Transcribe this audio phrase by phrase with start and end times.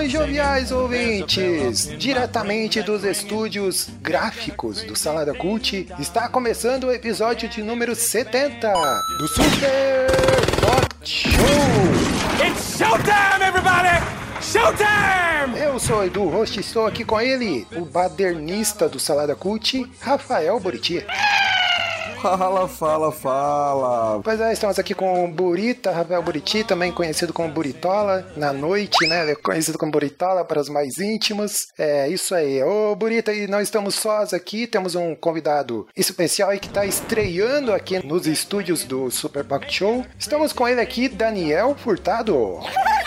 [0.00, 1.98] Saudações joviais ouvintes!
[1.98, 8.72] Diretamente dos estúdios gráficos do Salada Cult, está começando o episódio de número 70
[9.18, 10.06] do Super
[10.60, 12.46] Pot Show!
[12.46, 14.02] It's showtime, everybody!
[14.40, 15.58] Showtime!
[15.62, 19.86] Eu sou o Edu Rost e estou aqui com ele, o badernista do Salada Cult,
[20.00, 21.04] Rafael Buriti.
[22.20, 24.20] Fala, fala, fala.
[24.22, 29.06] Pois é, estamos aqui com o Burita, Rafael Buriti, também conhecido como Buritola, na noite,
[29.06, 29.22] né?
[29.22, 31.68] Ele é conhecido como Buritola para os mais íntimos.
[31.78, 32.62] É isso aí.
[32.62, 37.72] Ô, Burita, e não estamos sós aqui, temos um convidado especial aí que está estreando
[37.72, 40.04] aqui nos estúdios do Super Pocket Show.
[40.18, 42.60] Estamos com ele aqui, Daniel Furtado.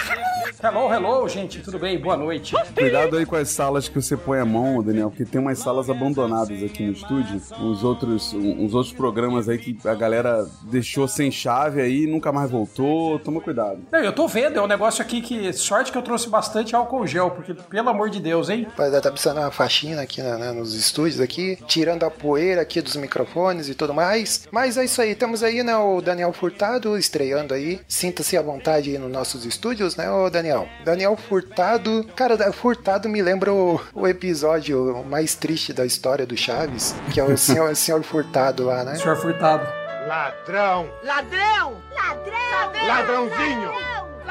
[0.66, 2.00] Hello, hello, gente, tudo bem?
[2.00, 2.56] Boa noite.
[2.74, 5.90] Cuidado aí com as salas que você põe a mão, Daniel, porque tem umas salas
[5.90, 7.42] abandonadas aqui no estúdio.
[7.60, 12.32] Uns outros, uns outros programas aí que a galera deixou sem chave aí e nunca
[12.32, 13.20] mais voltou.
[13.20, 13.82] Toma cuidado.
[13.92, 15.52] Não, eu tô vendo, é um negócio aqui que.
[15.52, 18.66] Sorte que eu trouxe bastante álcool gel, porque, pelo amor de Deus, hein?
[18.80, 22.80] É, tá precisando uma faxina aqui né, né, nos estúdios aqui, tirando a poeira aqui
[22.80, 24.48] dos microfones e tudo mais.
[24.50, 27.82] Mas é isso aí, temos aí, né, o Daniel Furtado estreando aí.
[27.86, 30.53] Sinta-se à vontade aí nos nossos estúdios, né, ô Daniel?
[30.84, 32.06] Daniel Furtado.
[32.16, 37.24] Cara, Furtado me lembra o, o episódio mais triste da história do Chaves, que é
[37.24, 38.96] o senhor, o senhor Furtado lá, né?
[38.96, 39.66] Senhor Furtado.
[40.08, 40.90] Ladrão!
[41.04, 41.78] Ladrão!
[41.96, 42.88] Ladrão!
[42.88, 43.72] Ladrãozinho!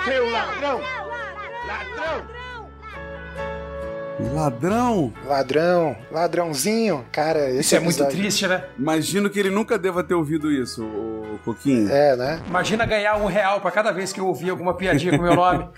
[0.04, 0.80] Seu ladrão!
[0.80, 1.02] Ladrão!
[1.66, 2.02] Ladrão?
[2.02, 2.41] Ladrão,
[6.10, 7.04] ladrãozinho.
[7.12, 8.64] Cara, esse Isso é muito triste, né?
[8.78, 11.90] Imagino que ele nunca deva ter ouvido isso, o Coquinho.
[11.90, 12.42] É, né?
[12.46, 15.68] Imagina ganhar um real pra cada vez que eu ouvir alguma piadinha com meu nome.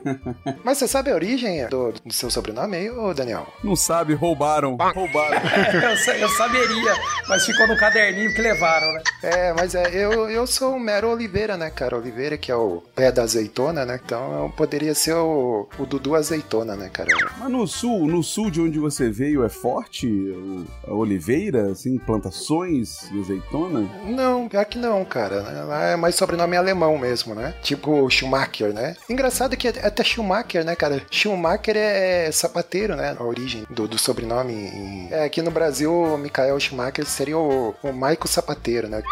[0.64, 3.46] Mas você sabe a origem do, do seu sobrenome aí, ô Daniel?
[3.62, 4.76] Não sabe, roubaram.
[4.76, 5.40] Roubaram.
[5.74, 6.94] eu, eu saberia,
[7.28, 9.02] mas ficou no caderninho que levaram, né?
[9.22, 11.96] É, mas é, eu, eu sou o Mero Oliveira, né, cara?
[11.96, 14.00] Oliveira, que é o pé da azeitona, né?
[14.04, 17.08] Então eu poderia ser o, o Dudu Azeitona, né, cara?
[17.38, 20.08] Mas no sul, no sul de onde você veio é forte
[20.88, 23.86] a oliveira, assim, plantações de azeitona?
[24.06, 25.64] Não, pior que não, cara.
[25.66, 27.54] Lá é mais sobrenome alemão mesmo, né?
[27.62, 28.96] Tipo Schumacher, né?
[29.08, 31.02] Engraçado que até Schumacher, né, cara?
[31.10, 33.14] Schumacher é sapateiro, né?
[33.18, 35.08] A origem do, do sobrenome.
[35.10, 39.02] É, aqui no Brasil, Michael Schumacher seria o, o Sapateiro, né?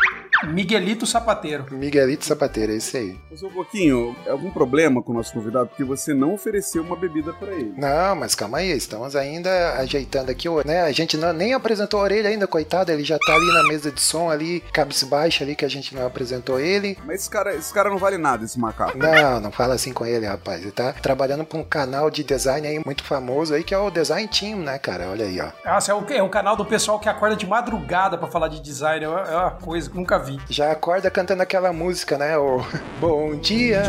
[0.44, 1.66] Miguelito Sapateiro.
[1.70, 3.19] Miguelito Sapateiro, é isso aí.
[3.30, 5.69] Mas, ô Coquinho, é algum problema com o nosso convidado?
[5.69, 7.72] Porque você não ofereceu uma bebida pra ele.
[7.76, 10.82] Não, mas calma aí, estamos ainda ajeitando aqui, o- né?
[10.82, 13.91] A gente não, nem apresentou a orelha ainda, coitado, ele já tá ali na mesa
[13.91, 16.97] de som ali, cabisbaixo ali, que a gente não apresentou ele.
[17.06, 18.97] Mas esse cara, esse cara não vale nada, esse macaco.
[18.98, 20.62] Não, não fala assim com ele, rapaz.
[20.62, 23.91] Ele tá trabalhando pra um canal de design aí muito famoso aí, que é o
[23.91, 25.08] Design Team, né, cara?
[25.08, 25.50] Olha aí, ó.
[25.64, 28.60] Nossa, é um, é um canal do pessoal que acorda de madrugada pra falar de
[28.60, 29.04] design.
[29.04, 30.31] É uma, é uma coisa que nunca vi.
[30.48, 32.37] Já acorda cantando aquela música, né?
[32.38, 32.60] O
[33.00, 33.82] Bom dia.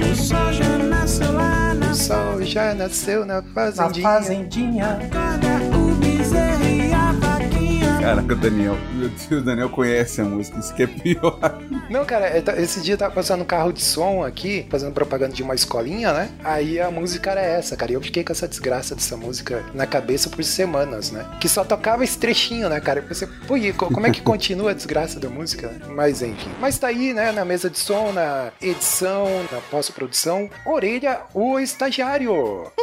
[0.00, 4.02] O sol já nasceu lá na O sol já nasceu na Na fazendinha.
[4.08, 4.98] fazendinha.
[8.00, 8.76] Caraca, Daniel.
[8.94, 11.38] Meu Deus, o Daniel conhece a música, isso que é pior.
[11.90, 15.54] Não, cara, esse dia tava passando um carro de som aqui, fazendo propaganda de uma
[15.54, 16.30] escolinha, né?
[16.44, 17.90] Aí a música era essa, cara.
[17.92, 21.26] E eu fiquei com essa desgraça dessa música na cabeça por semanas, né?
[21.40, 23.00] Que só tocava esse trechinho, né, cara?
[23.00, 25.72] Eu pensei, pô, e co- como é que continua a desgraça da música?
[25.88, 26.50] Mas enfim.
[26.60, 32.70] Mas tá aí, né, na mesa de som, na edição, na pós-produção, Orelha, o estagiário.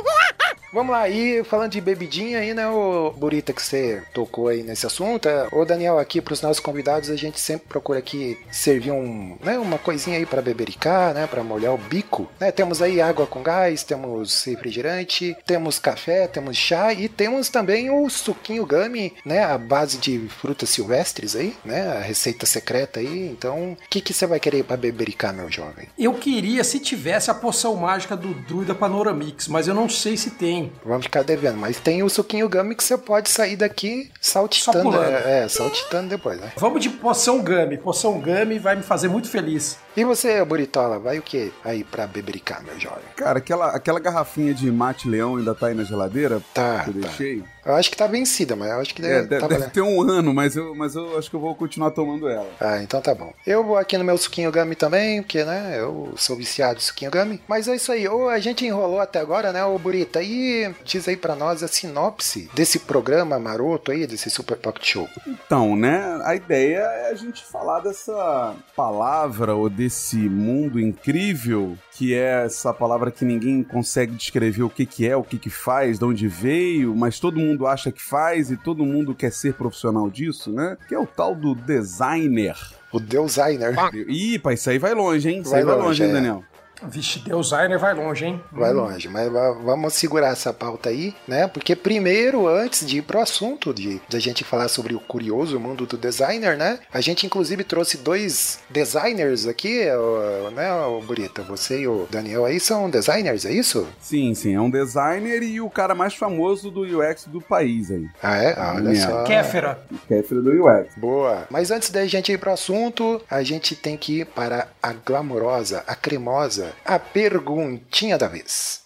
[0.74, 4.86] Vamos lá, aí falando de bebidinha aí, né, o Burita, que você tocou aí nesse
[4.86, 5.05] assunto.
[5.26, 9.58] É, Ô Daniel, aqui pros nossos convidados, a gente sempre procura aqui servir um, né,
[9.58, 12.30] uma coisinha aí pra bebericar, né, pra molhar o bico.
[12.40, 17.90] Né, temos aí água com gás, temos refrigerante, temos café, temos chá e temos também
[17.90, 23.28] o suquinho gummy, né, a base de frutas silvestres aí, né, a receita secreta aí.
[23.30, 25.88] Então, o que que você vai querer pra bebericar, meu jovem?
[25.98, 30.32] Eu queria se tivesse a poção mágica do Druida Panoramix, mas eu não sei se
[30.32, 30.72] tem.
[30.84, 34.95] Vamos ficar devendo, mas tem o suquinho gummy que você pode sair daqui saltitando.
[34.96, 35.28] Pulando.
[35.28, 36.52] É, é, saltitando depois, né?
[36.58, 37.78] Vamos de poção Gummy.
[37.78, 39.78] Poção Gummy vai me fazer muito feliz.
[39.96, 43.04] E você, Buritola, vai o que aí pra bebericar, meu jovem?
[43.16, 46.42] Cara, aquela, aquela garrafinha de mate leão ainda tá aí na geladeira?
[46.54, 47.00] Tá, que eu tá.
[47.02, 47.44] deixei?
[47.66, 49.82] Eu acho que tá vencida, mas eu acho que É, deve, deve, tá deve ter
[49.82, 52.48] um ano, mas eu, mas eu acho que eu vou continuar tomando ela.
[52.60, 53.34] Ah, então tá bom.
[53.46, 57.10] Eu vou aqui no meu suquinho gummy também, porque, né, eu sou viciado em suquinho
[57.12, 57.42] gummy.
[57.48, 58.08] Mas é isso aí.
[58.08, 60.22] Ô, a gente enrolou até agora, né, ô Burita?
[60.22, 65.10] E diz aí pra nós a sinopse desse programa maroto aí, desse Super Pocket Show.
[65.28, 72.14] Então, né, a ideia é a gente falar dessa palavra ou desse mundo incrível que
[72.14, 75.98] é essa palavra que ninguém consegue descrever o que que é, o que que faz,
[75.98, 80.10] de onde veio, mas todo mundo acha que faz e todo mundo quer ser profissional
[80.10, 80.78] disso, né?
[80.88, 82.58] Que é o tal do designer.
[82.92, 83.76] O Designer.
[84.08, 85.42] Ih, pai, isso aí vai longe, hein?
[85.42, 86.55] Isso Vai aí vai longe, longe, hein, é.
[86.88, 88.42] Vixe, Designer vai longe, hein?
[88.52, 91.48] Vai longe, mas va- vamos segurar essa pauta aí, né?
[91.48, 95.60] Porque primeiro, antes de ir pro assunto de, de a gente falar sobre o curioso
[95.60, 96.80] mundo do designer, né?
[96.94, 101.42] A gente inclusive trouxe dois designers aqui, o- né, o Burita?
[101.44, 103.88] Você e o Daniel aí são designers, é isso?
[104.00, 108.08] Sim, sim, é um designer e o cara mais famoso do UX do país aí.
[108.22, 108.54] Ah, é?
[108.58, 109.24] Ah, olha só.
[109.24, 109.80] Kéfera.
[110.08, 110.94] Kéfera do UX.
[110.98, 111.48] Boa.
[111.50, 115.84] Mas antes da gente ir pro assunto, a gente tem que ir para a glamourosa,
[115.88, 118.84] a cremosa, a perguntinha da vez.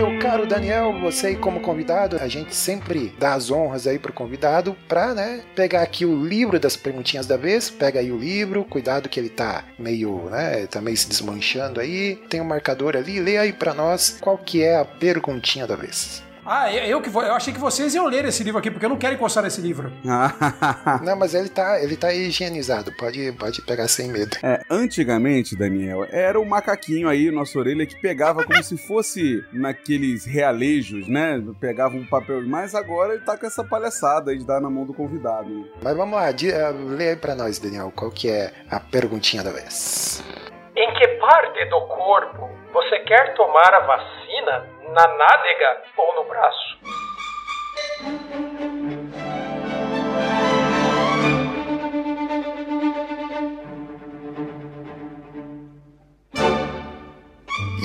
[0.00, 4.12] Meu caro Daniel, você aí como convidado, a gente sempre dá as honras aí pro
[4.12, 8.64] convidado pra, né, pegar aqui o livro das perguntinhas da vez, pega aí o livro,
[8.64, 13.38] cuidado que ele tá meio, né, tá se desmanchando aí, tem um marcador ali, lê
[13.38, 16.22] aí pra nós qual que é a perguntinha da vez.
[16.44, 17.22] Ah, eu, eu que vou.
[17.22, 19.60] Eu achei que vocês iam ler esse livro aqui, porque eu não quero encostar nesse
[19.60, 19.92] livro.
[21.04, 24.36] Não, mas ele tá, ele tá higienizado, pode, pode pegar sem medo.
[24.42, 30.24] É, antigamente, Daniel, era o macaquinho aí, nossa orelha, que pegava como se fosse naqueles
[30.24, 31.42] realejos, né?
[31.60, 32.42] Pegava um papel.
[32.46, 35.48] Mas agora ele tá com essa palhaçada aí de dar na mão do convidado.
[35.50, 35.64] né?
[35.82, 39.42] Mas vamos lá, di- eh, lê aí pra nós, Daniel, qual que é a perguntinha
[39.42, 40.22] da vez.
[40.80, 44.66] Em que parte do corpo você quer tomar a vacina?
[44.94, 46.78] Na nádega ou no braço?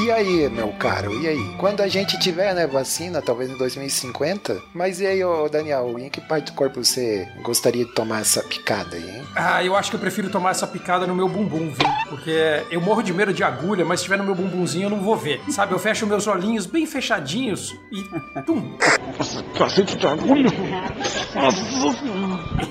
[0.05, 1.55] E aí, meu caro, e aí?
[1.57, 6.11] Quando a gente tiver, né, vacina, talvez em 2050, mas e aí, ô Daniel, em
[6.11, 9.23] que parte do corpo você gostaria de tomar essa picada aí, hein?
[9.35, 11.89] Ah, eu acho que eu prefiro tomar essa picada no meu bumbum, viu?
[12.07, 15.01] Porque eu morro de medo de agulha, mas se tiver no meu bumbumzinho eu não
[15.01, 15.41] vou ver.
[15.49, 18.03] Sabe, eu fecho meus olhinhos bem fechadinhos e.
[18.43, 18.77] Tum!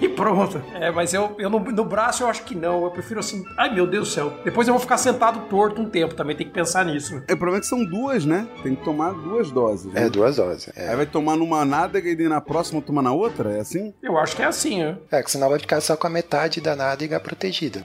[0.00, 0.62] E pronto.
[0.74, 2.84] É, mas eu, eu no, no braço eu acho que não.
[2.84, 3.42] Eu prefiro assim.
[3.58, 4.38] Ai meu Deus do céu.
[4.44, 6.14] Depois eu vou ficar sentado torto um tempo.
[6.14, 7.23] Também tem que pensar nisso.
[7.28, 8.46] É, O problema é que são duas, né?
[8.62, 9.92] Tem que tomar duas doses.
[9.92, 10.04] né?
[10.04, 10.70] É, duas doses.
[10.76, 13.52] Aí É, vai tomar numa nádega e daí na próxima tomar na outra?
[13.56, 13.94] É assim?
[14.02, 14.96] Eu acho que é assim, né?
[15.10, 17.84] é que senão vai ficar só com a metade da nádega protegida.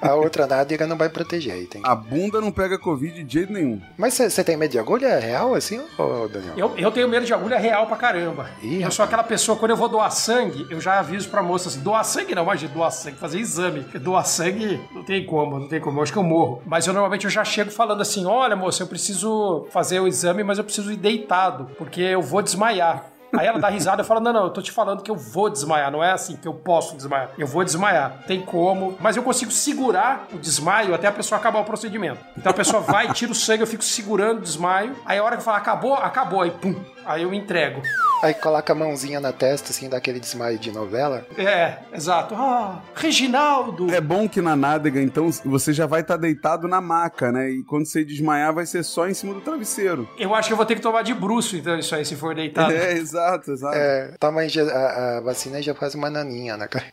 [0.00, 1.66] A outra nádega não vai proteger aí.
[1.66, 1.82] Tem...
[1.84, 3.80] A bunda não pega Covid de jeito nenhum.
[3.96, 6.54] Mas você tem medo de agulha real assim, ô Daniel?
[6.56, 8.48] Eu, eu tenho medo de agulha real pra caramba.
[8.62, 11.68] Ih, eu sou aquela pessoa, quando eu vou doar sangue, eu já aviso pra moça
[11.68, 13.80] assim: doar sangue não, imagina, doar sangue, fazer exame.
[13.82, 15.98] Porque doar sangue não tem como, não tem como.
[15.98, 16.62] Eu acho que eu morro.
[16.66, 20.42] Mas eu normalmente eu já chego falando assim: olha, moça, eu preciso fazer o exame,
[20.42, 23.04] mas eu preciso ir deitado, porque eu vou desmaiar.
[23.36, 25.50] Aí ela dá risada e fala: Não, não, eu tô te falando que eu vou
[25.50, 25.90] desmaiar.
[25.90, 27.30] Não é assim que eu posso desmaiar.
[27.38, 28.22] Eu vou desmaiar.
[28.26, 28.96] Tem como.
[29.00, 32.20] Mas eu consigo segurar o desmaio até a pessoa acabar o procedimento.
[32.36, 34.96] Então a pessoa vai, tira o sangue, eu fico segurando o desmaio.
[35.04, 36.42] Aí a hora que eu falo, acabou, acabou.
[36.42, 36.74] Aí pum.
[37.06, 37.82] Aí eu entrego.
[38.22, 41.24] Aí coloca a mãozinha na testa, assim, dá aquele desmaio de novela.
[41.36, 42.34] É, exato.
[42.34, 43.92] Ah, Reginaldo!
[43.94, 47.50] É bom que na nádega, então, você já vai estar deitado na maca, né?
[47.50, 50.08] E quando você desmaiar, vai ser só em cima do travesseiro.
[50.18, 52.34] Eu acho que eu vou ter que tomar de bruxo, então, isso aí, se for
[52.34, 52.72] deitado.
[52.72, 53.76] É, exato, exato.
[53.76, 56.86] É, toma a, a, vacina e já faz uma naninha na cara.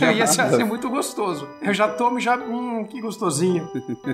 [0.14, 1.48] Ia ser assim, muito gostoso.
[1.62, 2.36] Eu já tomo e já.
[2.36, 3.70] Hum, que gostosinho.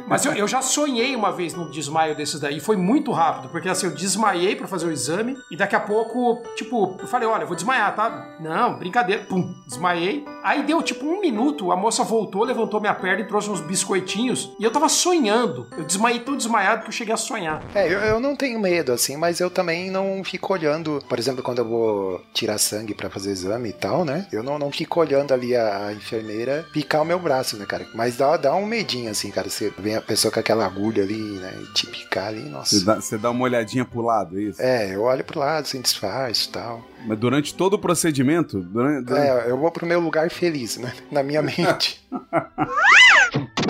[0.06, 2.60] Mas eu, eu já sonhei uma vez num desmaio desses daí.
[2.60, 6.42] Foi muito rápido, porque assim, eu desmaiei pra fazer o exame e daqui a pouco,
[6.56, 8.36] tipo, eu falei: olha, eu vou desmaiar, tá?
[8.40, 9.24] Não, brincadeira.
[9.24, 10.24] Pum, desmaiei.
[10.42, 14.52] Aí deu tipo um minuto, a moça voltou, levantou minha perna e trouxe uns biscoitinhos
[14.58, 15.66] e eu tava sonhando.
[15.76, 17.62] Eu desmaiei tão desmaiado que eu cheguei a sonhar.
[17.74, 21.42] É, eu, eu não tenho medo, assim, mas eu também não fico olhando, por exemplo,
[21.42, 24.26] quando eu vou tirar sangue pra fazer exame e tal, né?
[24.32, 27.86] Eu não, não fico olhando ali a, a enfermeira picar o meu braço, né, cara?
[27.94, 29.48] Mas dá, dá um medinho, assim, cara.
[29.48, 31.54] Você vem a pessoa com aquela agulha ali, né?
[31.62, 32.78] E te picar ali, nossa.
[32.78, 34.62] Você dá, você dá uma olhadinha pro lado, é isso?
[34.62, 36.84] É, eu olho pro lado, sem disfarce e tal.
[37.06, 40.92] Mas durante todo o procedimento, durante, durante- É, eu vou pro meu lugar feliz, né?
[41.10, 42.06] Na minha mente.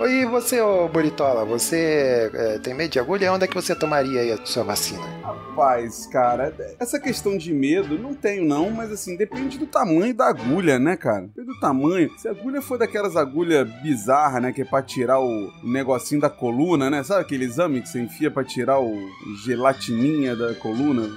[0.00, 3.32] E você, ô Buritola, você é, tem medo de agulha?
[3.32, 5.02] Onde é que você tomaria a sua vacina?
[5.22, 10.28] Rapaz, cara, essa questão de medo, não tenho não, mas assim, depende do tamanho da
[10.28, 11.22] agulha, né, cara?
[11.22, 12.10] Depende do tamanho.
[12.16, 16.30] Se a agulha for daquelas agulhas bizarras, né, que é pra tirar o negocinho da
[16.30, 17.02] coluna, né?
[17.02, 18.96] Sabe aquele exame que você enfia pra tirar o
[19.44, 21.08] gelatininha da coluna?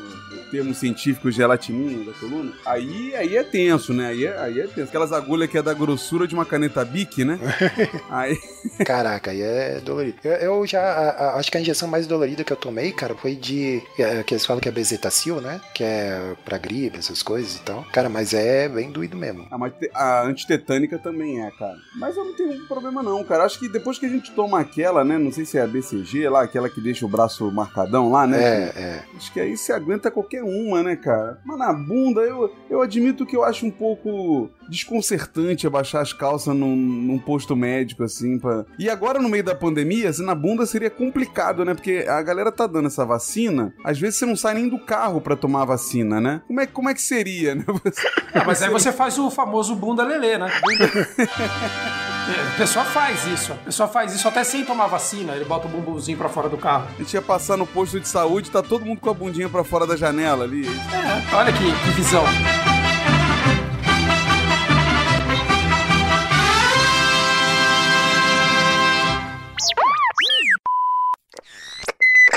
[0.49, 4.07] Termo científico gelatininha da coluna, aí, aí é tenso, né?
[4.07, 4.89] Aí é, aí é tenso.
[4.89, 7.39] Aquelas agulhas que é da grossura de uma caneta Bic, né?
[8.09, 8.37] aí...
[8.85, 10.17] Caraca, aí é dolorido.
[10.23, 13.15] Eu, eu já a, a, acho que a injeção mais dolorida que eu tomei, cara,
[13.15, 13.81] foi de.
[13.97, 15.59] É, que eles falam que é bezetacil, né?
[15.73, 17.83] Que é pra gripe, essas coisas e tal.
[17.91, 19.47] Cara, mas é bem doído mesmo.
[19.49, 21.77] Ah, mas a antitetânica também é, cara.
[21.95, 23.43] Mas eu não tenho problema, não, cara.
[23.43, 25.17] Acho que depois que a gente toma aquela, né?
[25.17, 28.41] Não sei se é a BCG lá, aquela que deixa o braço marcadão lá, né?
[28.41, 29.03] É, é.
[29.15, 31.39] Acho que aí você aguenta qualquer uma, né, cara?
[31.43, 36.55] Mas na bunda, eu, eu admito que eu acho um pouco desconcertante abaixar as calças
[36.55, 38.39] num, num posto médico, assim.
[38.39, 38.65] Pra...
[38.77, 41.73] E agora, no meio da pandemia, assim, na bunda seria complicado, né?
[41.73, 45.19] Porque a galera tá dando essa vacina, às vezes você não sai nem do carro
[45.19, 46.41] para tomar a vacina, né?
[46.47, 47.63] Como é, como é que seria, né?
[47.83, 48.07] Você...
[48.33, 50.47] Ah, mas aí você faz o famoso bunda lelê, né?
[52.29, 53.53] A pessoa faz isso.
[53.53, 55.33] A pessoa faz isso até sem tomar vacina.
[55.35, 56.87] Ele bota o bumbumzinho pra fora do carro.
[56.95, 59.63] A gente ia passar no posto de saúde, tá todo mundo com a bundinha pra
[59.63, 60.67] fora da janela ali.
[60.67, 62.23] É, olha que, que visão.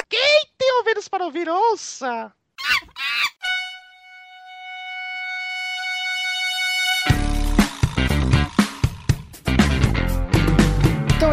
[0.09, 2.33] Quem tem ouvidos para ouvir, ouça!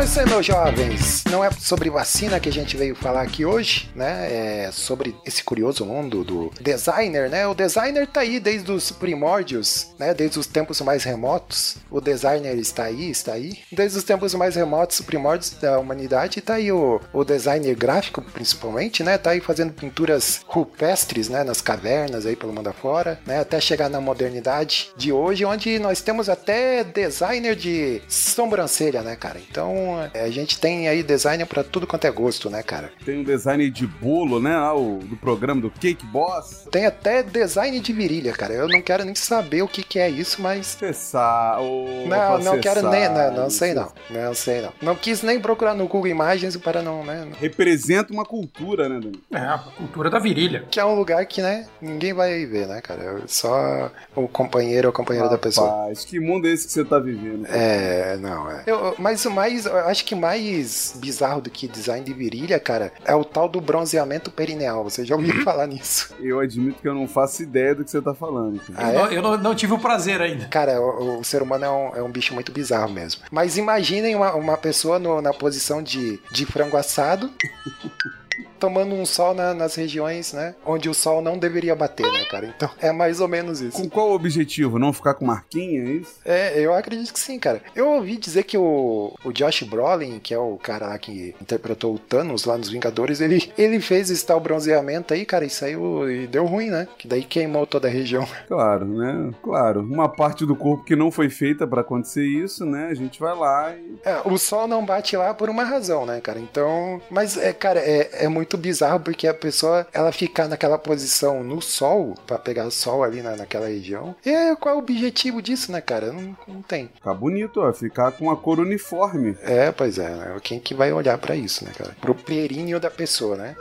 [0.02, 1.24] É isso aí, meus jovens.
[1.30, 4.66] Não é sobre vacina que a gente veio falar aqui hoje, né?
[4.66, 7.46] É sobre esse curioso mundo do designer, né?
[7.46, 10.12] O designer tá aí desde os primórdios, né?
[10.14, 11.78] Desde os tempos mais remotos.
[11.90, 13.60] O designer está aí, está aí.
[13.72, 19.04] Desde os tempos mais remotos, primórdios da humanidade, tá aí o, o designer gráfico, principalmente,
[19.04, 19.20] né?
[19.20, 21.44] Tá aí fazendo pinturas rupestres, né?
[21.44, 23.40] Nas cavernas aí pelo mundo afora, né?
[23.40, 29.40] Até chegar na modernidade de hoje, onde nós temos até designer de sobrancelha, né, cara?
[29.50, 32.92] Então a gente tem aí design para tudo quanto é gosto, né, cara?
[33.06, 34.56] Tem um design de bolo, né?
[34.56, 36.68] Lá, o, do programa do Cake Boss.
[36.72, 38.54] Tem até design de virilha, cara.
[38.54, 40.68] Eu não quero nem saber o que, que é isso, mas.
[40.68, 41.64] Você sabe.
[42.08, 43.10] Não, não quero nem.
[43.10, 43.92] Não, não sei não.
[44.10, 44.74] Não sei não.
[44.82, 47.28] Não quis nem procurar no Google Imagens para não, né?
[47.40, 49.22] Representa uma cultura, né, Dani?
[49.32, 50.66] É, a cultura da virilha.
[50.70, 53.22] Que é um lugar que, né, ninguém vai ver, né, cara?
[53.28, 55.70] Só o companheiro ou companheira da pessoa.
[55.70, 57.46] Rapaz, que mundo é esse que você tá vivendo?
[57.46, 57.58] Cara?
[57.58, 58.64] É, não, é.
[58.66, 63.16] Eu, mas o mais acho que mais bizarro do que design de virilha, cara, é
[63.16, 64.84] o tal do bronzeamento perineal.
[64.84, 66.14] Você já ouviu falar nisso?
[66.20, 68.62] Eu admito que eu não faço ideia do que você tá falando.
[68.76, 69.04] Ah, eu, é?
[69.04, 70.48] não, eu não, não, tive o prazer ainda.
[70.48, 73.22] Cara, o, o ser humano é um, é um, bicho muito bizarro mesmo.
[73.32, 77.32] Mas imaginem uma, uma pessoa no, na posição de, de frango assado.
[78.60, 80.56] tomando um sol na, nas regiões, né?
[80.66, 82.46] Onde o sol não deveria bater, né, cara?
[82.46, 83.82] Então é mais ou menos isso.
[83.82, 84.78] Com qual objetivo?
[84.78, 86.16] Não ficar com marquinha, é isso?
[86.24, 87.62] É, eu acredito que sim, cara.
[87.76, 91.96] Eu ouvi dizer que o, o Josh Brolin, que é o cara lá que interpretou
[91.96, 96.10] o Thanos lá nos Vingadores, ele, ele fez esse tal bronzeamento aí, cara, e saiu
[96.10, 96.88] e deu ruim, né?
[96.98, 98.28] Que daí queimou toda a região.
[98.52, 99.32] Claro, né?
[99.42, 99.82] Claro.
[99.82, 102.88] Uma parte do corpo que não foi feita para acontecer isso, né?
[102.92, 103.98] A gente vai lá e.
[104.04, 106.38] É, o sol não bate lá por uma razão, né, cara?
[106.38, 107.02] Então.
[107.10, 111.62] Mas, é, cara, é, é muito bizarro porque a pessoa ela ficar naquela posição no
[111.62, 114.16] sol para pegar sol ali na, naquela região.
[114.26, 116.14] E qual é o objetivo disso, né, cara?
[116.14, 116.90] Não, não tem.
[116.94, 119.36] Ficar bonito, ó, ficar com a cor uniforme.
[119.42, 120.38] É, pois é, né?
[120.44, 121.96] Quem que vai olhar para isso, né, cara?
[122.00, 123.56] Pro períneo da pessoa, né?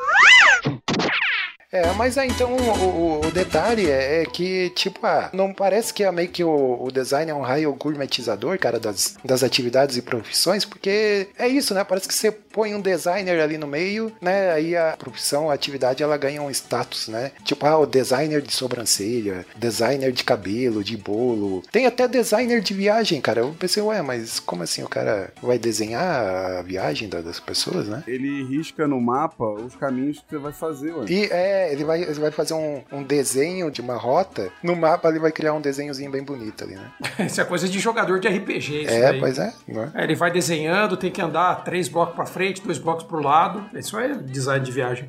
[1.72, 6.02] É, mas aí então o, o, detalhe é, é, que, tipo, ah, não parece que
[6.02, 10.02] é meio que o, o, design é um raio gourmetizador, cara, das, das atividades e
[10.02, 11.84] profissões, porque é isso, né?
[11.84, 14.50] Parece que você põe um designer ali no meio, né?
[14.52, 17.30] Aí a profissão, a atividade, ela ganha um status, né?
[17.44, 21.62] Tipo, ah, o designer de sobrancelha, designer de cabelo, de bolo.
[21.70, 23.40] Tem até designer de viagem, cara.
[23.40, 28.02] Eu pensei, ué, mas como assim o cara vai desenhar a viagem das pessoas, né?
[28.08, 31.06] Ele risca no mapa os caminhos que você vai fazer, ué.
[31.08, 34.50] E é, ele vai, ele vai fazer um, um, desenho de uma rota.
[34.62, 36.90] No mapa ele vai criar um desenhozinho bem bonito ali, né?
[37.26, 39.20] isso é coisa de jogador de RPG, isso É, daí.
[39.20, 39.52] pois é,
[39.94, 40.04] é.
[40.04, 43.64] Ele vai desenhando, tem que andar três blocos pra frente, dois blocos pro lado.
[43.76, 45.08] Isso é design de viagem.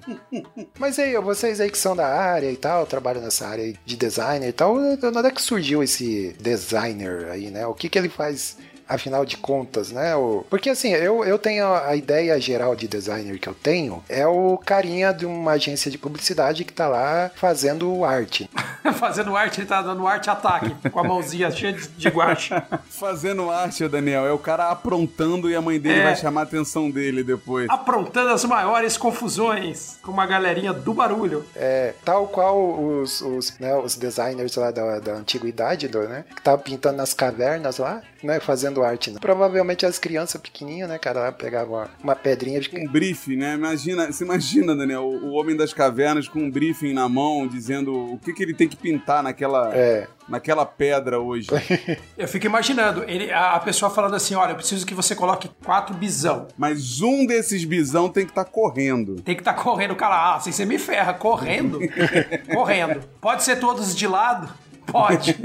[0.79, 4.49] Mas aí, vocês aí que são da área e tal, trabalham nessa área de designer
[4.49, 7.65] e tal, onde é que surgiu esse designer aí, né?
[7.65, 8.57] O que que ele faz
[8.93, 10.15] afinal de contas, né?
[10.15, 10.45] O...
[10.49, 14.57] Porque assim, eu, eu tenho a ideia geral de designer que eu tenho é o
[14.57, 18.49] carinha de uma agência de publicidade que tá lá fazendo arte.
[18.95, 22.53] Fazendo arte, ele tá dando arte ataque, com a mãozinha cheia de, de guache.
[22.89, 24.25] Fazendo arte, ô Daniel.
[24.25, 26.03] É o cara aprontando e a mãe dele É.
[26.03, 27.67] vai chamar a atenção dele depois.
[27.69, 31.45] Aprontando as maiores confusões com uma galerinha do barulho.
[31.55, 36.25] É, tal qual os, os, né, os designers lá da, da antiguidade, do, né?
[36.29, 38.39] Que estavam pintando nas cavernas lá, né?
[38.39, 39.09] Fazendo arte.
[39.11, 39.17] Né?
[39.19, 42.69] Provavelmente as crianças pequenininhas, né, cara, pegavam uma, pedrinha de.
[42.75, 43.55] Um briefing, né?
[43.55, 47.93] Imagina, você imagina, Daniel, o o homem das cavernas com um briefing na mão, dizendo
[47.93, 51.47] o que, que ele tem que pintar naquela, É, naquela pedra hoje.
[52.17, 55.49] Eu fico imaginando, ele, a, a pessoa falando assim: olha, eu preciso que você coloque
[55.63, 56.47] quatro bisão.
[56.57, 59.15] Mas um desses bisão tem que estar correndo.
[59.21, 60.15] Tem que estar correndo, cara.
[60.15, 61.79] Ah, assim você me ferra, correndo.
[62.53, 63.01] correndo.
[63.19, 64.49] Pode ser todos de lado?
[64.91, 65.35] Pode.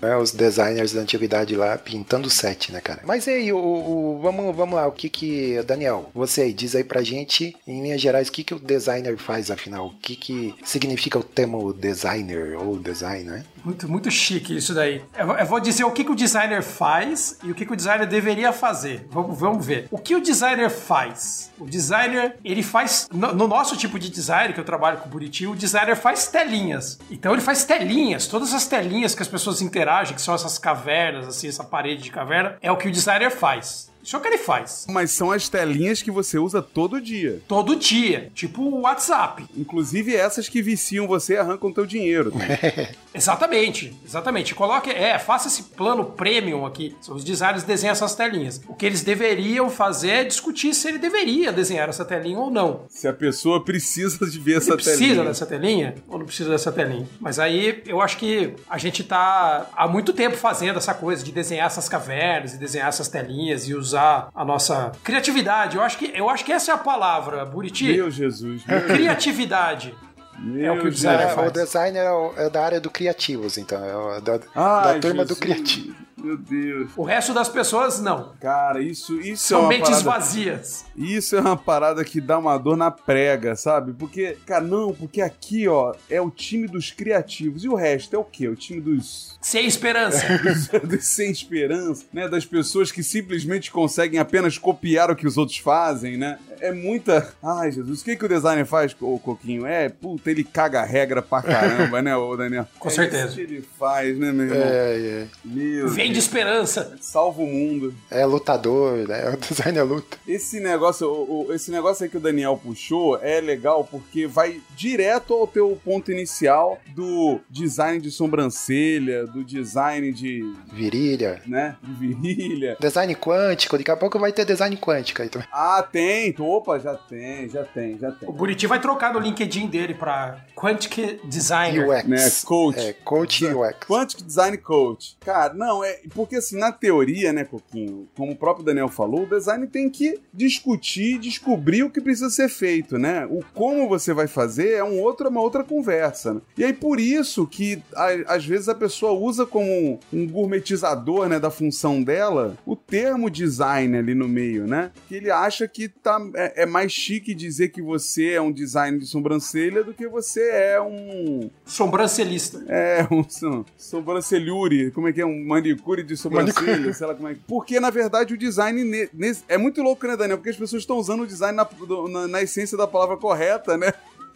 [0.00, 3.00] né, os designers da antiguidade lá pintando o set, né, cara?
[3.04, 5.62] Mas e aí, o, o- vamos, vamos lá, o que que.
[5.64, 9.16] Daniel, você aí, diz aí pra gente, em linhas gerais, o que que o designer
[9.16, 9.86] faz, afinal?
[9.86, 13.44] O que que significa o termo designer ou design, né?
[13.64, 15.02] Muito, muito chique isso daí.
[15.18, 17.72] Eu, vou- eu vou dizer o que, que o designer faz e o que, que
[17.72, 19.06] o designer deveria fazer.
[19.10, 19.88] Vamos, vamos ver.
[19.90, 21.50] O que o designer faz?
[21.58, 23.08] O designer, ele faz.
[23.12, 26.28] No, no nosso tipo de design, que eu trabalho com o Buriti, o designer faz
[26.28, 26.98] telinhas.
[27.10, 31.26] Então ele faz telinhas, todas as telinhas que as pessoas interagem, que são essas cavernas,
[31.26, 33.90] assim, essa parede de caverna, é o que o designer faz.
[34.06, 34.86] Isso é o que ele faz.
[34.88, 37.42] Mas são as telinhas que você usa todo dia.
[37.48, 38.30] Todo dia.
[38.32, 39.44] Tipo o WhatsApp.
[39.56, 42.32] Inclusive essas que viciam você e arrancam teu dinheiro.
[43.16, 44.54] Exatamente, exatamente.
[44.54, 46.94] Coloque, é, faça esse plano premium aqui.
[47.08, 48.60] Os designers desenham essas telinhas.
[48.68, 52.82] O que eles deveriam fazer é discutir se ele deveria desenhar essa telinha ou não.
[52.90, 55.24] Se a pessoa precisa de ver essa Ele precisa telinha.
[55.24, 57.08] dessa telinha ou não precisa dessa telinha?
[57.18, 61.32] Mas aí eu acho que a gente tá há muito tempo fazendo essa coisa de
[61.32, 65.76] desenhar essas cavernas e desenhar essas telinhas e usar a nossa criatividade.
[65.76, 67.92] Eu acho que, eu acho que essa é a palavra, Buriti.
[67.92, 68.64] Meu Jesus.
[68.66, 69.94] Meu, Criatividade.
[70.38, 70.94] meu É o que o Jesus.
[71.02, 71.48] designer É, faz.
[71.48, 72.04] o designer
[72.36, 73.78] é, é da área do criativos, então,
[74.14, 75.40] é da, Ai, da turma do Jesus.
[75.40, 76.05] criativo.
[76.16, 76.90] Meu Deus.
[76.96, 78.32] O resto das pessoas, não.
[78.40, 80.04] Cara, isso, isso é São uma mentes parada...
[80.04, 80.84] vazias.
[80.96, 83.92] Isso é uma parada que dá uma dor na prega, sabe?
[83.92, 87.64] Porque, cara, não, porque aqui, ó, é o time dos criativos.
[87.64, 88.48] E o resto é o quê?
[88.48, 90.24] O time dos, Sem esperança.
[91.00, 92.28] sem esperança, né?
[92.28, 96.38] Das pessoas que simplesmente conseguem apenas copiar o que os outros fazem, né?
[96.60, 97.32] É muita.
[97.42, 99.66] Ai, Jesus, o que, que o designer faz, ô Coquinho?
[99.66, 102.66] É, puta, ele caga a regra pra caramba, né, ô Daniel?
[102.78, 103.26] Com é certeza.
[103.26, 104.60] Isso que ele faz, né, meu irmão?
[104.66, 106.96] É, é, Meu Vem de esperança.
[107.00, 107.94] Salva o mundo.
[108.10, 109.24] é lutador, né?
[109.36, 110.16] O designer luta.
[110.26, 114.60] Esse negócio, o- o- esse negócio aí que o Daniel puxou é legal porque vai
[114.76, 121.42] direto ao teu ponto inicial do design de sobrancelha, do design de, Virilha.
[121.46, 122.76] né, de virilha.
[122.80, 125.46] Design quântico, daqui a pouco vai ter design quântico aí também.
[125.52, 126.34] Ah, tem.
[126.46, 128.28] Opa, já tem, já tem, já tem.
[128.28, 131.88] O Buriti vai trocar no LinkedIn dele pra Quantic Designer.
[131.88, 132.04] UX.
[132.08, 132.78] Né, coach.
[132.78, 133.76] É, coach UX.
[133.86, 135.16] Quantic Design Coach.
[135.24, 136.00] Cara, não, é.
[136.14, 140.20] Porque assim, na teoria, né, Coquinho, como o próprio Daniel falou, o design tem que
[140.32, 143.26] discutir, descobrir o que precisa ser feito, né?
[143.26, 146.34] O como você vai fazer é um outro, uma outra conversa.
[146.34, 146.40] Né?
[146.58, 151.28] E aí, por isso que a- às vezes a pessoa usa como um, um gourmetizador,
[151.28, 154.90] né, da função dela, o termo design ali no meio, né?
[155.08, 158.98] Que ele acha que tá, é, é mais chique dizer que você é um design
[158.98, 162.62] de sobrancelha do que você é um Sobrancelista.
[162.68, 165.26] é, um so- sobrancelhure, como é que é?
[165.26, 167.40] Um manicure de sobrancelha, sei lá como é que...
[167.46, 168.84] Porque, na verdade, o design...
[168.84, 170.36] ne- nesse- É muito louco, né, Daniel?
[170.38, 171.66] Porque as pessoas estão usando o design na,
[172.10, 173.92] na- na essência da palavra correta, né?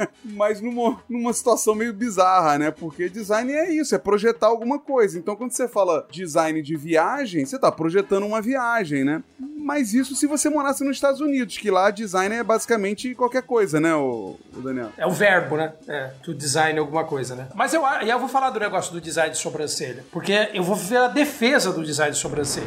[0.25, 2.71] Mas numa, numa situação meio bizarra, né?
[2.71, 5.19] Porque design é isso, é projetar alguma coisa.
[5.19, 9.23] Então, quando você fala design de viagem, você tá projetando uma viagem, né?
[9.39, 13.79] Mas isso se você morasse nos Estados Unidos, que lá design é basicamente qualquer coisa,
[13.79, 14.91] né, o, Daniel?
[14.97, 15.73] É o verbo, né?
[15.87, 17.49] É, to design alguma coisa, né?
[17.55, 20.05] Mas eu, eu vou falar do negócio do design de sobrancelha.
[20.11, 22.67] Porque eu vou ver a defesa do design de sobrancelha.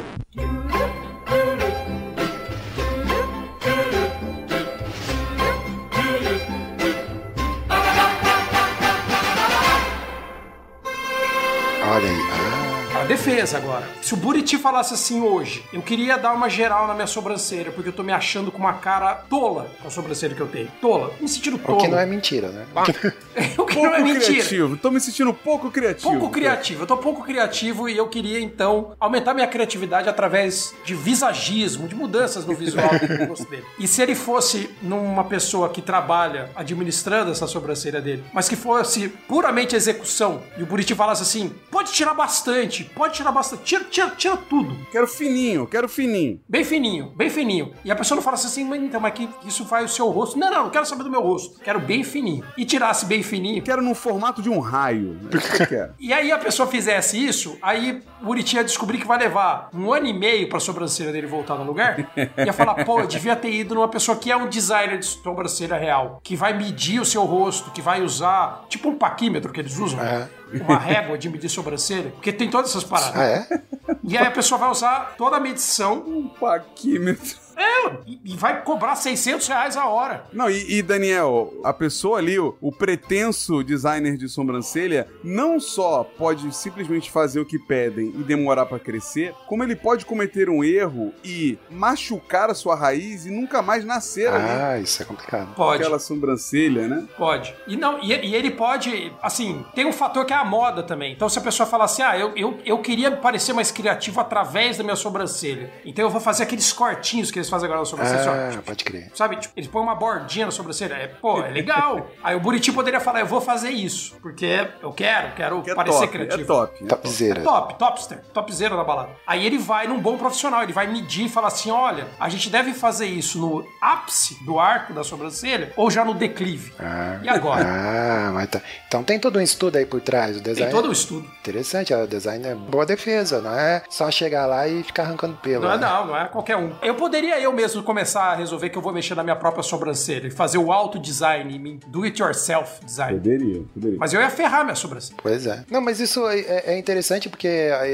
[13.34, 13.88] A defesa agora.
[14.00, 17.88] Se o Buriti falasse assim hoje, eu queria dar uma geral na minha sobrancelha, porque
[17.88, 20.68] eu tô me achando com uma cara tola com a sobrancelha que eu tenho.
[20.80, 21.12] Tola.
[21.20, 21.78] Me sentindo o tolo.
[21.78, 22.64] que não é mentira, né?
[23.58, 24.26] o que Pouco não é mentira.
[24.26, 24.76] criativo.
[24.76, 26.10] Tô me sentindo pouco criativo.
[26.10, 30.94] Pouco criativo, eu tô pouco criativo e eu queria então aumentar minha criatividade através de
[30.94, 33.64] visagismo, de mudanças no visual do rosto dele.
[33.78, 39.08] E se ele fosse numa pessoa que trabalha administrando essa sobrancelha dele, mas que fosse
[39.08, 44.10] puramente execução, e o Buriti falasse assim: pode tirar bastante, pode tirar bastante, tira, tira,
[44.10, 44.76] tira tudo.
[44.90, 46.40] Quero fininho, quero fininho.
[46.48, 47.72] Bem fininho, bem fininho.
[47.84, 50.38] E a pessoa não fala assim, mas então, mas que isso vai o seu rosto.
[50.38, 51.60] Não, não, não quero saber do meu rosto.
[51.60, 52.44] Quero bem fininho.
[52.56, 53.62] E tirasse bem fininho.
[53.62, 55.18] Quero no formato de um raio.
[55.32, 55.94] É isso que eu quero.
[56.04, 59.92] E aí a pessoa fizesse isso, aí o Buriti ia descobrir que vai levar um
[59.92, 61.96] ano e meio pra sobrancelha dele voltar no lugar.
[62.36, 65.76] Ia falar, pô, eu devia ter ido numa pessoa que é um designer de sobrancelha
[65.76, 69.78] real, que vai medir o seu rosto, que vai usar, tipo um paquímetro que eles
[69.78, 70.00] usam.
[70.00, 70.28] É.
[70.60, 73.16] Uma régua de medir sobrancelha, porque tem todas essas paradas.
[73.16, 73.62] Ah, é?
[74.02, 77.43] E aí a pessoa vai usar toda a medição Um paquímetro.
[77.56, 77.92] É,
[78.24, 80.24] e vai cobrar 600 reais a hora.
[80.32, 86.04] Não, e, e, Daniel, a pessoa ali, o, o pretenso designer de sobrancelha, não só
[86.04, 90.62] pode simplesmente fazer o que pedem e demorar pra crescer, como ele pode cometer um
[90.64, 94.48] erro e machucar a sua raiz e nunca mais nascer ali.
[94.48, 95.54] Ah, isso é complicado.
[95.54, 95.82] Pode.
[95.82, 97.06] Aquela sobrancelha, né?
[97.16, 97.54] Pode.
[97.66, 101.12] E não, e, e ele pode, assim, tem um fator que é a moda também.
[101.12, 104.76] Então, se a pessoa falar assim, ah, eu, eu, eu queria parecer mais criativo através
[104.76, 105.72] da minha sobrancelha.
[105.84, 108.20] Então eu vou fazer aqueles cortinhos que eles fazem agora na sobrancelha.
[108.20, 109.10] assim, ó, Ah, tipo, pode crer.
[109.14, 110.94] Sabe, tipo, eles põem uma bordinha na sobrancelha.
[110.94, 112.06] É, pô, é legal.
[112.22, 114.16] Aí o Buriti poderia falar, eu vou fazer isso.
[114.22, 116.42] Porque eu quero, quero Que é parecer top, criativo.
[116.42, 116.84] é top.
[116.84, 117.42] Topzera.
[117.42, 119.10] Top, topster, topzera da balada.
[119.26, 122.48] Aí ele vai num bom profissional, ele vai medir e falar assim: olha, a gente
[122.50, 126.72] deve fazer isso no ápice do arco da sobrancelha ou já no declive.
[126.78, 127.18] Ah.
[127.22, 127.64] E agora?
[127.66, 128.60] Ah, mas tá.
[128.88, 130.36] Então tem todo um estudo aí por trás.
[130.36, 130.72] O Tem design.
[130.72, 131.28] todo o estudo.
[131.40, 135.36] Interessante, ó, o design é boa defesa, não é só chegar lá e ficar arrancando
[135.36, 135.64] pelo.
[135.64, 135.86] Não é né?
[135.86, 136.72] não, não é qualquer um.
[136.82, 140.26] Eu poderia eu mesmo começar a resolver que eu vou mexer na minha própria sobrancelha
[140.28, 143.14] e fazer o auto design, em mim, do it yourself design.
[143.18, 143.98] Poderia, poderia.
[143.98, 145.16] Mas eu ia ferrar minha sobrancelha.
[145.22, 145.64] Pois é.
[145.70, 147.48] Não, mas isso é, é- é interessante porque